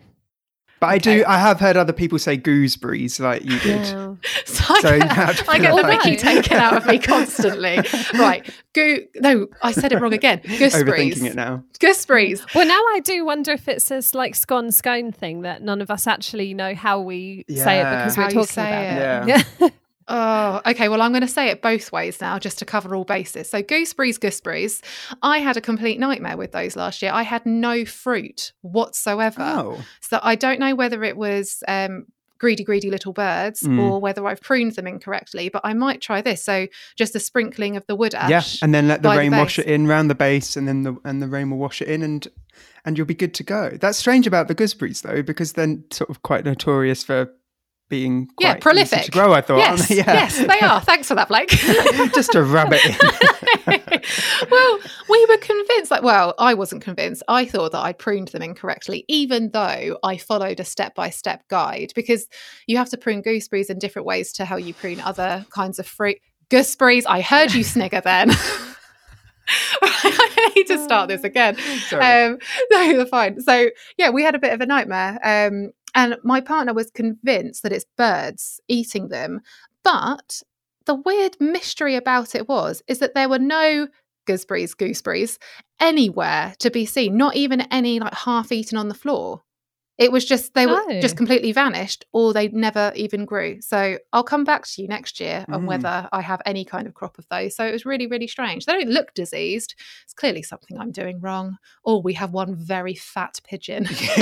[0.79, 1.23] But I do.
[1.27, 3.85] I have heard other people say gooseberries like you did.
[3.87, 4.15] Yeah.
[4.45, 6.99] So I So you get, I get the fill Mickey oh, taken out of me
[6.99, 7.79] constantly.
[8.13, 8.49] right.
[8.73, 10.39] Goo no, I said it wrong again.
[10.39, 11.15] Gooseberries.
[11.15, 11.63] Overthinking it now.
[11.79, 12.45] Gooseberries.
[12.55, 15.91] Well, now I do wonder if it's this like scone scone thing that none of
[15.91, 19.37] us actually know how we say it because How we're talking say about it.
[19.37, 19.45] it.
[19.59, 19.69] Yeah.
[20.07, 20.87] Oh, okay.
[20.89, 23.49] Well, I'm going to say it both ways now, just to cover all bases.
[23.49, 24.81] So, gooseberries, gooseberries.
[25.21, 27.11] I had a complete nightmare with those last year.
[27.11, 29.41] I had no fruit whatsoever.
[29.41, 32.05] Oh, So, I don't know whether it was um,
[32.37, 33.79] greedy, greedy little birds Mm.
[33.81, 36.43] or whether I've pruned them incorrectly, but I might try this.
[36.43, 38.29] So, just a sprinkling of the wood ash.
[38.29, 40.67] yeah, and then let the by the rain wash it in round the base, and
[40.67, 42.27] then the and the rain will wash it in, and
[42.85, 43.71] and you'll be good to go.
[43.79, 47.33] That's strange about the gooseberries though, because they're sort of quite notorious for
[47.89, 49.03] being Yeah, prolific.
[49.05, 49.33] to grow.
[49.33, 49.95] I thought, Yes, they?
[49.97, 50.13] yeah.
[50.13, 50.81] yes, they are.
[50.81, 51.49] Thanks for that, Blake.
[52.13, 54.49] Just to rub it in.
[54.51, 54.79] well,
[55.09, 57.23] we were convinced, like, well, I wasn't convinced.
[57.27, 61.47] I thought that I'd pruned them incorrectly, even though I followed a step by step
[61.47, 62.27] guide because
[62.67, 65.87] you have to prune gooseberries in different ways to how you prune other kinds of
[65.87, 66.17] fruit.
[66.49, 68.31] Gooseberries, I heard you snigger then.
[69.81, 71.57] I need to start this again.
[71.87, 72.03] Sorry.
[72.03, 72.37] Um,
[72.71, 73.39] no, you're fine.
[73.41, 75.19] So yeah, we had a bit of a nightmare.
[75.23, 79.41] Um, and my partner was convinced that it's birds eating them.
[79.83, 80.43] But
[80.85, 83.87] the weird mystery about it was is that there were no
[84.27, 85.39] gooseberries, gooseberries
[85.79, 89.41] anywhere to be seen, not even any like half eaten on the floor.
[89.97, 90.99] It was just they were Oh.
[91.01, 93.61] just completely vanished or they never even grew.
[93.61, 95.65] So I'll come back to you next year on Mm.
[95.65, 97.55] whether I have any kind of crop of those.
[97.55, 98.65] So it was really, really strange.
[98.65, 99.73] They don't look diseased.
[100.03, 101.57] It's clearly something I'm doing wrong.
[101.83, 103.87] Or we have one very fat pigeon.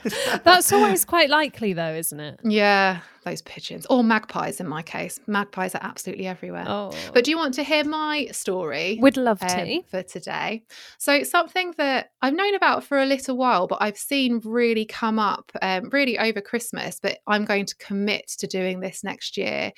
[0.44, 2.40] That's always quite likely, though, isn't it?
[2.44, 3.86] yeah, those pigeons.
[3.86, 5.20] Or magpies in my case.
[5.26, 6.64] Magpies are absolutely everywhere.
[6.66, 8.98] Oh, But do you want to hear my story?
[9.00, 9.82] would love um, to.
[9.90, 10.62] for today.
[10.98, 14.84] So it's something that I've known about for a little while, but I've seen really
[14.84, 16.98] come up um, really over Christmas.
[17.00, 19.72] But I'm going to commit to doing this next year.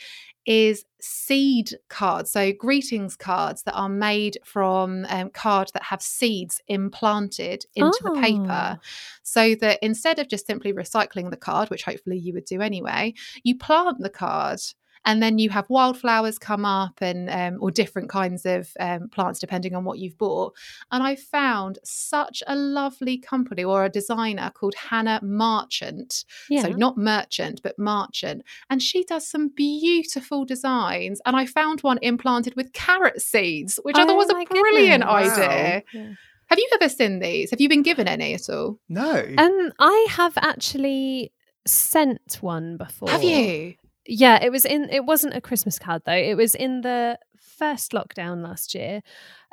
[0.44, 6.60] Is seed cards, so greetings cards that are made from um, cards that have seeds
[6.68, 8.80] implanted into the paper, Oh.
[9.22, 13.14] so that instead of just simply recycling the card, which hopefully you would do anyway,
[13.44, 14.60] you plant the card
[15.04, 19.40] and then you have wildflowers come up and um, or different kinds of um, plants
[19.40, 20.54] depending on what you've bought
[20.90, 26.62] and i found such a lovely company or a designer called hannah marchant Yeah.
[26.62, 31.98] so not merchant but marchant and she does some beautiful designs and i found one
[32.02, 35.32] implanted with carrot seeds which i thought Oh was a brilliant goodness.
[35.38, 36.10] idea Yeah.
[36.48, 39.24] have you ever seen these have you been given any at all no.
[39.38, 41.32] Um, I have actually
[41.66, 43.08] sent one before.
[43.08, 43.74] have you
[44.06, 44.88] Yeah, it was in.
[44.90, 46.12] It wasn't a Christmas card though.
[46.12, 49.00] It was in the first lockdown last year.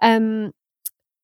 [0.02, 0.52] Um,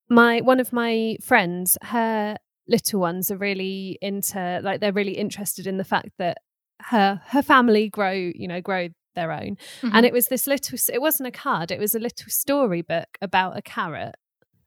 [0.10, 5.68] my one of my friends, her little ones are really into like they're really interested
[5.68, 6.40] in the fact that
[6.84, 9.58] her her family grow you know grow their own.
[9.82, 9.92] Mhm.
[9.94, 13.58] And it was this little, it wasn't a card, it was a little storybook about
[13.58, 14.16] a carrot.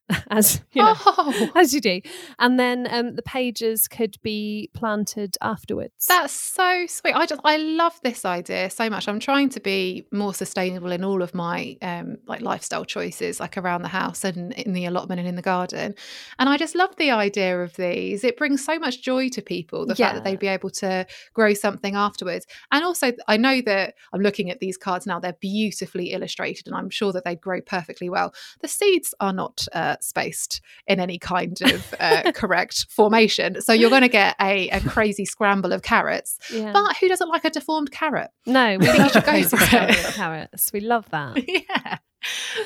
[0.31, 2.01] As you know, Oh, as you do,
[2.39, 6.07] and then um, the pages could be planted afterwards.
[6.07, 7.13] That's so sweet.
[7.15, 9.07] I just I love this idea so much.
[9.07, 13.59] I'm trying to be more sustainable in all of my um like lifestyle choices, like
[13.59, 15.95] around the house and in the allotment and in the garden.
[16.39, 18.25] And I just love the idea of these.
[18.25, 21.53] It brings so much joy to people, the fact that they'd be able to grow
[21.53, 22.47] something afterwards.
[22.73, 26.75] And also I know that I'm looking at these cards now, they're beautifully illustrated and
[26.75, 28.33] I'm sure that they'd grow perfectly well.
[28.61, 33.61] The seeds are not uh, spaced in any kind of uh, correct formation.
[33.61, 36.39] So you're going to get a, a crazy scramble of carrots.
[36.53, 36.73] yeah.
[36.73, 38.31] But who doesn't like a deformed carrot?
[38.47, 40.15] no, we think you love should go crazy for it.
[40.15, 40.73] carrots.
[40.73, 41.37] We love that.
[41.49, 41.99] yeah.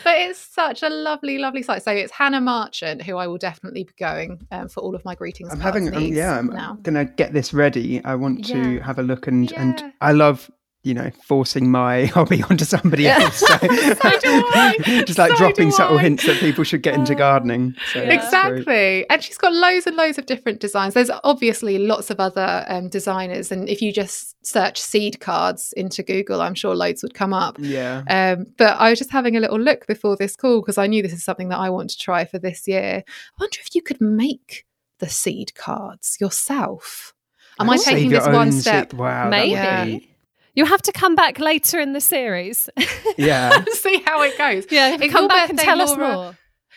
[0.02, 1.82] But it's such a lovely, lovely site.
[1.82, 5.14] So it's Hannah Marchant, who I will definitely be going um, for all of my
[5.14, 5.52] greetings.
[5.52, 6.78] I'm having, um, yeah, I'm now.
[6.82, 8.02] gonna get this ready.
[8.04, 9.60] I want to have a look and Yeah.
[9.60, 10.50] and I love
[10.84, 13.20] you know forcing my hobby onto somebody Yeah.
[13.20, 13.36] else.
[13.36, 13.62] So, so
[15.04, 16.02] just like So dropping subtle I.
[16.02, 17.74] hints that people should get into gardening.
[17.92, 18.06] So yeah.
[18.06, 18.14] great.
[18.16, 19.10] Exactly.
[19.10, 20.94] And she's got loads and loads of different designs.
[20.94, 23.52] There's obviously lots of other um, designers.
[23.52, 27.56] And if you just search seed cards into Google, I'm sure loads would come up.
[27.60, 28.02] Yeah.
[28.08, 31.02] Um, but I was just having a little look before this call because I knew
[31.02, 33.04] this is something that I want to try for this year.
[33.06, 34.66] I wonder if you could make
[34.98, 37.14] the seed cards yourself.
[37.60, 38.90] Am I save taking this one step?
[38.90, 39.28] seed- Wow.
[39.28, 40.08] Maybe.
[40.54, 42.68] Be- You have to come back later in the series.
[43.18, 43.62] Yeah.
[43.72, 44.64] See how it goes.
[44.70, 46.36] yeah, If come back and birthday, tell us more.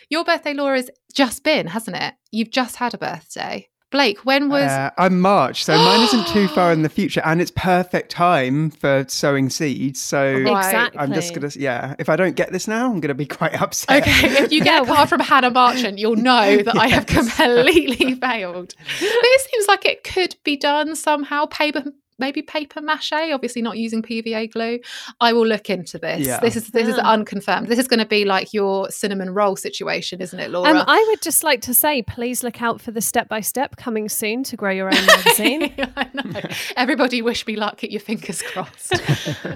[0.09, 2.13] Your birthday, Laura's just been, hasn't it?
[2.31, 3.69] You've just had a birthday.
[3.91, 7.39] Blake, when was Uh, I'm March, so mine isn't too far in the future, and
[7.41, 10.01] it's perfect time for sowing seeds.
[10.01, 10.99] So Exactly.
[10.99, 11.95] I'm just gonna, yeah.
[11.99, 14.01] If I don't get this now, I'm gonna be quite upset.
[14.01, 18.15] Okay, if you get a card from Hannah Marchant, you'll know that I have completely
[18.15, 18.73] failed.
[18.99, 21.45] But it seems like it could be done somehow.
[21.45, 21.83] Paper,
[22.19, 23.11] maybe paper mache.
[23.13, 24.79] Obviously, not using PVA glue.
[25.21, 26.25] I will look into this.
[26.25, 26.39] Yeah.
[26.39, 27.13] This is this is Ah.
[27.13, 27.67] unconfirmed.
[27.67, 30.69] This is going to be like your cinnamon roll situation, isn't it, Laura?
[30.69, 33.75] Um, I would just like to say, please look out for the step by step
[33.77, 35.73] coming soon to grow your own magazine.
[35.97, 36.41] I know.
[36.77, 37.77] Everybody wish me luck.
[37.77, 38.93] Keep your fingers crossed.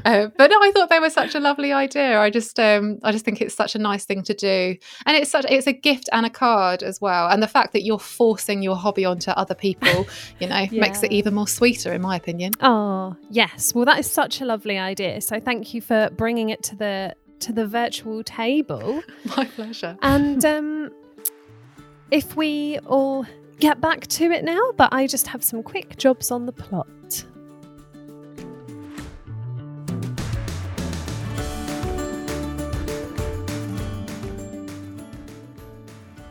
[0.06, 2.20] uh, but no, I thought they were such a lovely idea.
[2.20, 5.32] I just, um, I just think it's such a nice thing to do, and it's
[5.32, 7.28] such, it's a gift and a card as well.
[7.30, 10.08] And the fact that you're forcing your hobby onto other people,
[10.40, 12.49] you know, makes it even more sweeter, in my opinion.
[12.62, 13.74] Oh, yes.
[13.74, 15.22] Well, that is such a lovely idea.
[15.22, 19.02] So thank you for bringing it to the to the virtual table.
[19.38, 19.98] My pleasure.
[20.02, 20.92] And um,
[22.12, 23.26] if we all
[23.60, 26.88] get back to it now, but I just have some quick jobs on the plot.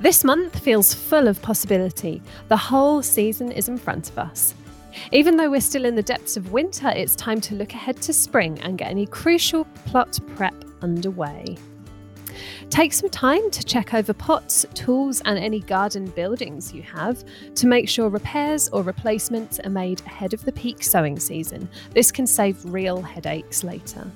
[0.01, 2.23] This month feels full of possibility.
[2.47, 4.55] The whole season is in front of us.
[5.13, 8.13] Even though we're still in the depths of winter, it's time to look ahead to
[8.13, 11.57] spring and get any crucial plot prep underway.
[12.71, 17.25] Take some time to check over pots, tools, and any garden buildings you have
[17.55, 21.69] to make sure repairs or replacements are made ahead of the peak sowing season.
[21.93, 24.07] This can save real headaches later.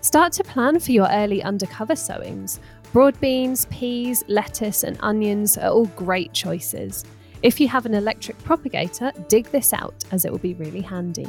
[0.00, 2.60] Start to plan for your early undercover sowings.
[2.92, 7.04] Broad beans, peas, lettuce, and onions are all great choices.
[7.46, 11.28] If you have an electric propagator, dig this out as it will be really handy.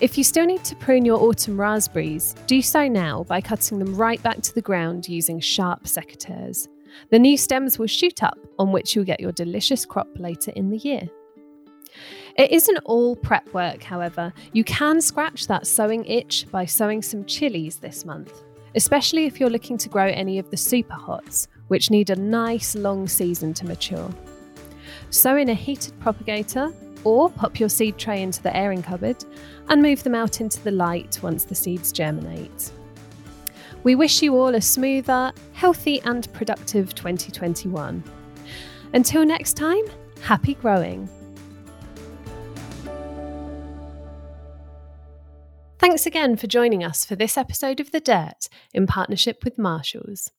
[0.00, 3.96] If you still need to prune your autumn raspberries, do so now by cutting them
[3.96, 6.68] right back to the ground using sharp secateurs.
[7.10, 10.70] The new stems will shoot up, on which you'll get your delicious crop later in
[10.70, 11.08] the year.
[12.36, 14.32] It isn't all prep work, however.
[14.52, 18.44] You can scratch that sowing itch by sowing some chilies this month,
[18.76, 22.76] especially if you're looking to grow any of the super hots, which need a nice
[22.76, 24.08] long season to mature.
[25.10, 26.72] Sow in a heated propagator
[27.04, 29.24] or pop your seed tray into the airing cupboard
[29.68, 32.72] and move them out into the light once the seeds germinate.
[33.84, 38.02] We wish you all a smoother, healthy, and productive 2021.
[38.92, 39.84] Until next time,
[40.22, 41.08] happy growing.
[45.78, 50.30] Thanks again for joining us for this episode of The Dirt in partnership with Marshalls.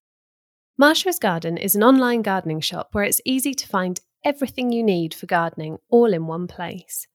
[0.78, 5.13] Marshall's Garden is an online gardening shop where it's easy to find everything you need
[5.13, 7.07] for gardening all in one place.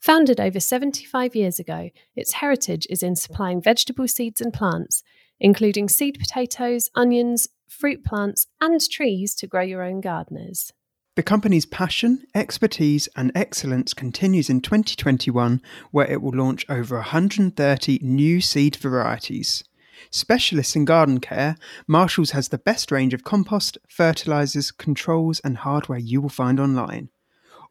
[0.00, 5.02] Founded over 75 years ago, its heritage is in supplying vegetable seeds and plants,
[5.40, 10.72] including seed potatoes, onions, fruit plants, and trees to grow your own gardeners.
[11.16, 15.62] The company's passion, expertise, and excellence continues in 2021,
[15.92, 19.62] where it will launch over 130 new seed varieties.
[20.10, 25.98] Specialists in garden care, Marshalls has the best range of compost, fertilizers, controls, and hardware
[25.98, 27.10] you will find online.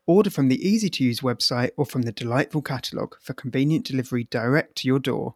[0.05, 4.25] order from the easy to use website or from the delightful catalogue for convenient delivery
[4.25, 5.33] direct to your door.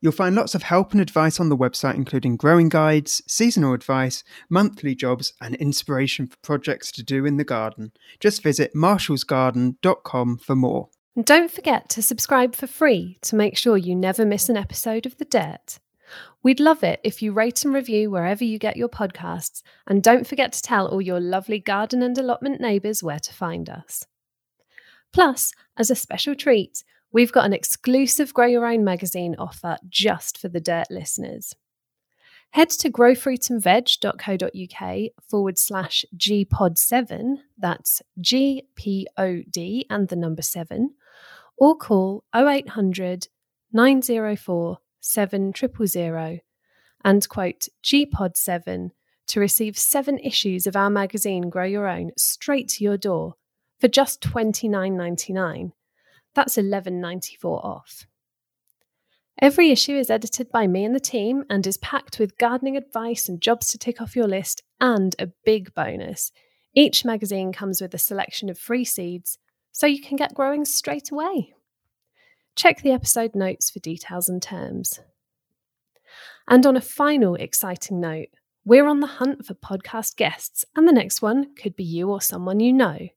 [0.00, 4.24] You'll find lots of help and advice on the website, including growing guides, seasonal advice,
[4.50, 7.92] monthly jobs, and inspiration for projects to do in the garden.
[8.18, 10.88] Just visit marshallsgarden.com for more.
[11.14, 15.06] And don't forget to subscribe for free to make sure you never miss an episode
[15.06, 15.78] of The Dirt.
[16.44, 20.26] We'd love it if you rate and review wherever you get your podcasts, and don't
[20.26, 24.04] forget to tell all your lovely garden and allotment neighbours where to find us.
[25.12, 26.82] Plus, as a special treat,
[27.12, 31.54] we've got an exclusive Grow Your Own magazine offer just for the Dirt listeners.
[32.50, 40.90] Head to growfruitandveg.co.uk forward slash GPOD7, that's G P O D and the number 7,
[41.56, 43.28] or call 0800
[43.72, 46.40] 904 7000
[47.04, 48.90] and quote GPOD7
[49.26, 53.34] to receive seven issues of our magazine Grow Your Own straight to your door
[53.80, 55.72] for just $29.99.
[56.34, 58.06] That's $11.94 off.
[59.40, 63.28] Every issue is edited by me and the team and is packed with gardening advice
[63.28, 66.30] and jobs to tick off your list, and a big bonus.
[66.74, 69.38] Each magazine comes with a selection of free seeds,
[69.72, 71.54] so you can get growing straight away.
[72.54, 75.00] Check the episode notes for details and terms.
[76.48, 78.28] And on a final exciting note,
[78.64, 82.20] we're on the hunt for podcast guests, and the next one could be you or
[82.20, 83.08] someone you know.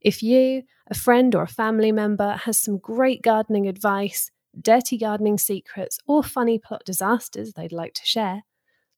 [0.00, 5.38] If you, a friend, or a family member has some great gardening advice, dirty gardening
[5.38, 8.42] secrets, or funny plot disasters they'd like to share,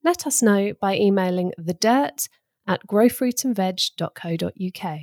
[0.03, 2.29] let us know by emailing the dirt
[2.67, 5.01] at growfruitandveg.co.uk.